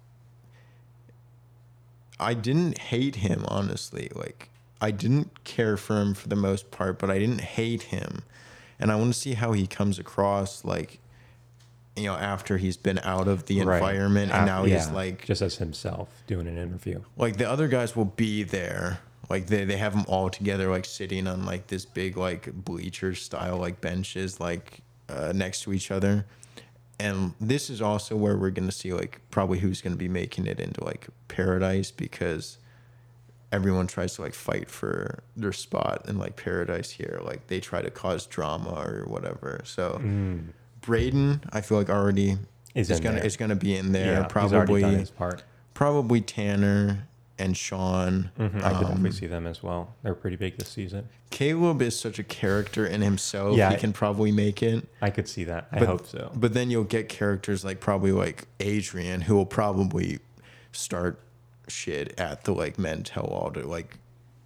[2.19, 4.09] I didn't hate him honestly.
[4.13, 4.49] Like
[4.79, 8.23] I didn't care for him for the most part, but I didn't hate him,
[8.79, 10.63] and I want to see how he comes across.
[10.63, 10.99] Like,
[11.95, 13.75] you know, after he's been out of the Right.
[13.77, 17.01] environment, and now he's like, just as himself doing an interview.
[17.17, 18.99] like the other guys will be there.
[19.29, 23.13] Like they, they have them all together, like sitting on like this big like bleacher
[23.15, 24.79] style like benches, like
[25.09, 26.25] uh, next to each other.
[26.99, 30.59] And this is also where we're gonna see like probably who's gonna be making it
[30.59, 32.57] into like paradise because
[33.51, 37.19] everyone tries to like fight for their spot in like paradise here.
[37.23, 39.61] Like they try to cause drama or whatever.
[39.63, 40.47] So Mm.
[40.83, 42.37] Brayden, I feel like already
[42.75, 43.25] Is is gonna there.
[43.25, 44.21] is gonna be in there.
[44.21, 45.43] yeah, probably done his part.
[45.73, 47.07] probably Tanner
[47.39, 48.29] and Sean.
[48.37, 49.95] Mhm, I could definitely Um, see them as well.
[50.03, 51.07] They're pretty big this season.
[51.31, 53.57] Caleb is such a character in himself.
[53.57, 53.71] Yeah.
[53.71, 54.87] He can probably make it.
[55.01, 55.67] I could see that.
[55.71, 56.31] I But- hope so.
[56.35, 60.19] But then you'll get characters like probably like Adrian, who will probably
[60.71, 61.19] start
[61.67, 63.97] shit at the like men tell all to like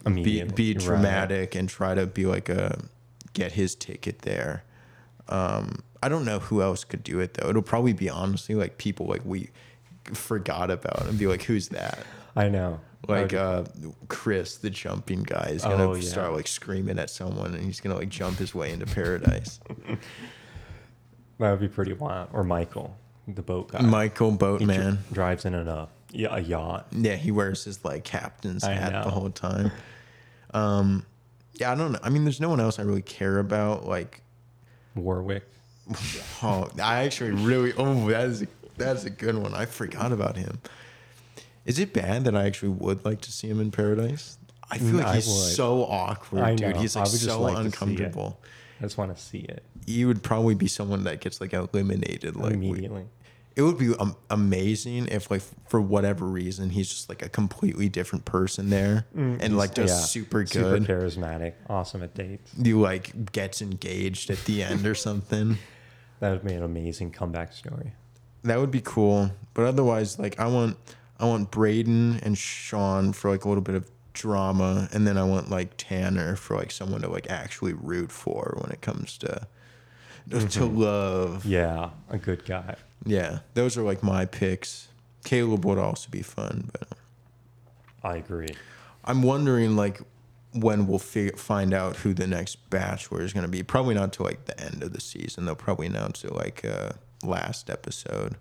[0.05, 0.77] be, be Right.
[0.81, 2.79] dramatic and try to be like a
[3.33, 4.63] get his ticket there.
[5.27, 7.49] Um, I don't know who else could do it though.
[7.49, 9.49] It'll probably be honestly like people like we
[10.13, 11.99] forgot about and be like, who's that?
[12.35, 12.79] I know.
[13.07, 13.37] Like Okay.
[13.37, 13.63] uh,
[14.07, 16.01] Chris, the jumping guy, is gonna Oh, yeah.
[16.07, 19.59] start like screaming at someone and he's gonna like jump his way into paradise.
[21.39, 22.29] that would be pretty wild.
[22.33, 22.95] Or Michael,
[23.27, 23.81] the boat guy.
[23.81, 24.99] Michael Boatman.
[25.11, 26.87] drives in a uh, yeah, a yacht.
[26.91, 29.71] Yeah, he wears his like captain's I hat the whole time.
[30.53, 31.05] Um,
[31.53, 31.99] yeah, I don't know.
[32.03, 33.85] I mean, there's no one else I really care about.
[33.85, 34.21] Like,
[34.95, 35.47] Warwick.
[36.43, 37.73] oh, I actually really.
[37.77, 39.53] Oh, that is a, that is a good one.
[39.53, 40.59] I forgot about him.
[41.65, 44.37] Is it bad that I actually would like to see him in paradise?
[44.69, 45.53] I feel Mm, like I he's would.
[45.55, 46.75] so awkward, I dude.
[46.75, 46.81] know.
[46.81, 47.71] He's I like would just so like to see it.
[47.73, 48.39] uncomfortable.
[48.79, 52.35] I just want to see it He would probably be someone that gets like eliminated.
[52.35, 53.05] Like, we- immediately.
[53.55, 57.89] it would be um, amazing if like for whatever reason he's just like a completely
[57.89, 60.83] different person there and like just Mm, Yeah, super Super good.
[60.83, 61.53] charismatic.
[61.69, 62.51] Awesome at dates.
[62.57, 65.57] you like gets engaged at the end or something.
[66.19, 67.93] That would be an amazing comeback story.
[68.43, 69.31] That would be cool.
[69.53, 70.77] But otherwise, like I want
[71.19, 75.23] I want Brayden and Sean for like a little bit of drama, and then I
[75.23, 79.47] want like Tanner for like someone to like actually root for when it comes to
[80.29, 80.77] to mm-hmm.
[80.77, 81.45] love.
[81.45, 82.75] Yeah, a good guy.
[83.05, 84.87] Yeah, those are like my picks.
[85.23, 86.97] Caleb would also be fun, but
[88.03, 88.55] I agree.
[89.03, 90.01] I'm wondering like
[90.61, 93.63] when we'll fi- find out who the next bachelor is going to be.
[93.63, 95.45] Probably not till like the end of the season.
[95.45, 96.91] They'll probably announce it like uh,
[97.23, 98.35] last episode.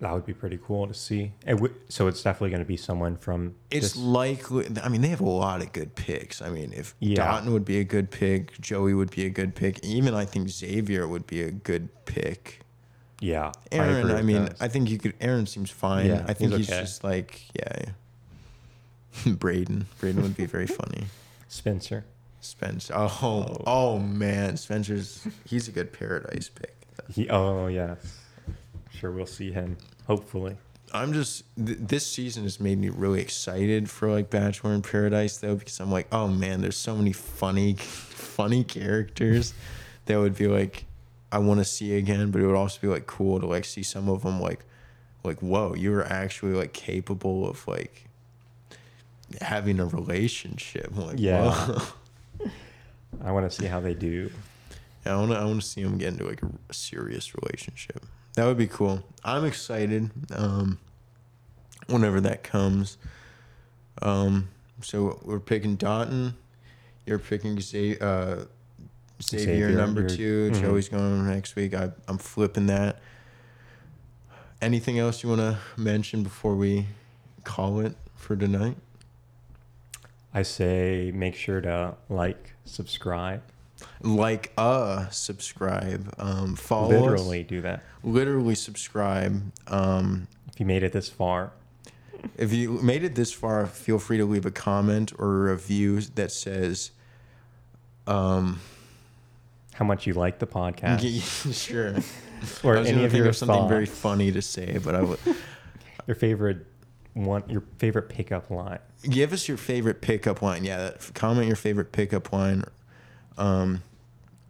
[0.00, 1.32] That would be pretty cool to see.
[1.46, 3.54] It w- so it's definitely going to be someone from.
[3.70, 4.66] It's this- likely.
[4.82, 6.42] I mean, they have a lot of good picks.
[6.42, 7.16] I mean, if Yeah.
[7.40, 9.82] Dotun would be a good pick, Joey would be a good pick.
[9.84, 12.60] Even I think Xavier would be a good pick.
[13.20, 13.52] yeah.
[13.72, 14.56] Aaron, agree I, mean, that.
[14.60, 15.14] I think you could.
[15.18, 16.06] Aaron seems fine.
[16.08, 16.80] Yeah, I think he's he's, okay.
[16.82, 17.92] just like yeah.
[19.24, 21.06] Brayden, Brayden would be very funny.
[21.48, 22.04] Spencer.
[22.40, 22.94] Spencer.
[22.96, 23.98] Oh, oh, Oh.
[23.98, 25.26] man, Spencer's.
[25.44, 26.74] He's a good paradise pick.
[27.12, 28.18] He, oh yes.
[28.90, 29.76] Sure, we'll see him.
[30.06, 30.56] Hopefully.
[30.92, 35.36] I'm just th- this season has made me really excited for like Bachelor in Paradise
[35.38, 39.52] though because I'm like, oh man, there's so many funny, funny characters
[40.06, 40.84] that would be like,
[41.32, 43.82] I want to see again, but it would also be like cool to like see
[43.82, 44.64] some of them like,
[45.24, 48.05] like whoa, you were actually like capable of like
[49.40, 50.90] having a relationship.
[50.96, 51.50] I'm like, Yeah.
[51.50, 52.48] whoa.
[53.24, 54.30] I want to see how they do.
[55.04, 57.32] Yeah, I want to I want to see them get into like a, a serious
[57.34, 58.04] relationship.
[58.34, 59.02] That would be cool.
[59.24, 60.10] I'm excited.
[60.34, 60.78] Um,
[61.86, 62.98] whenever that comes.
[64.02, 64.48] Um,
[64.82, 66.34] so we're picking Dotun.
[67.06, 68.44] You're picking Xavier, uh,
[69.22, 70.60] Xavier, Xavier, number you're- 2 mhm.
[70.60, 71.72] Joey's going next week.
[71.74, 73.00] I, I'm flipping that.
[74.60, 76.86] Anything else you want to mention before we
[77.44, 78.76] call it for tonight?
[80.36, 83.40] I say make sure to like, subscribe.
[84.02, 87.48] Like, uh, subscribe, um, follow Literally us.
[87.48, 87.82] do that.
[88.04, 89.50] Literally subscribe.
[89.66, 91.52] Um, If you made it this far,
[92.36, 96.02] If you made it this far, feel free to leave a comment or a review
[96.02, 96.90] that says,
[98.06, 98.60] um,
[99.72, 101.00] how much you like the podcast,
[101.66, 101.94] sure.
[102.62, 105.18] or any of your something very funny to say, but I would
[106.06, 106.66] your favorite
[107.16, 108.78] one, your favorite pickup line.
[109.08, 110.64] give us your favorite pickup line.
[110.64, 112.64] Yeah, that- comment your favorite pickup line.
[113.38, 113.82] Um,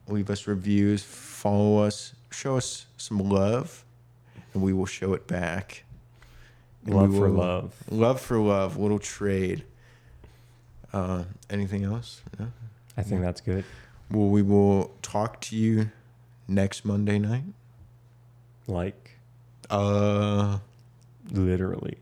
[0.09, 3.85] leave us reviews, follow us, show us some love,
[4.53, 5.85] and we will show it back.
[6.85, 7.75] And Love for love.
[7.91, 8.77] Love for love.
[8.77, 9.65] Little trade.
[10.93, 12.23] Uh, anything else?
[12.39, 12.53] No?
[12.97, 13.65] I think that's good.
[14.11, 15.91] Well, we will talk to you
[16.49, 17.45] next Monday night.
[18.67, 19.13] Like
[19.69, 20.59] Uh,
[21.31, 21.99] literally.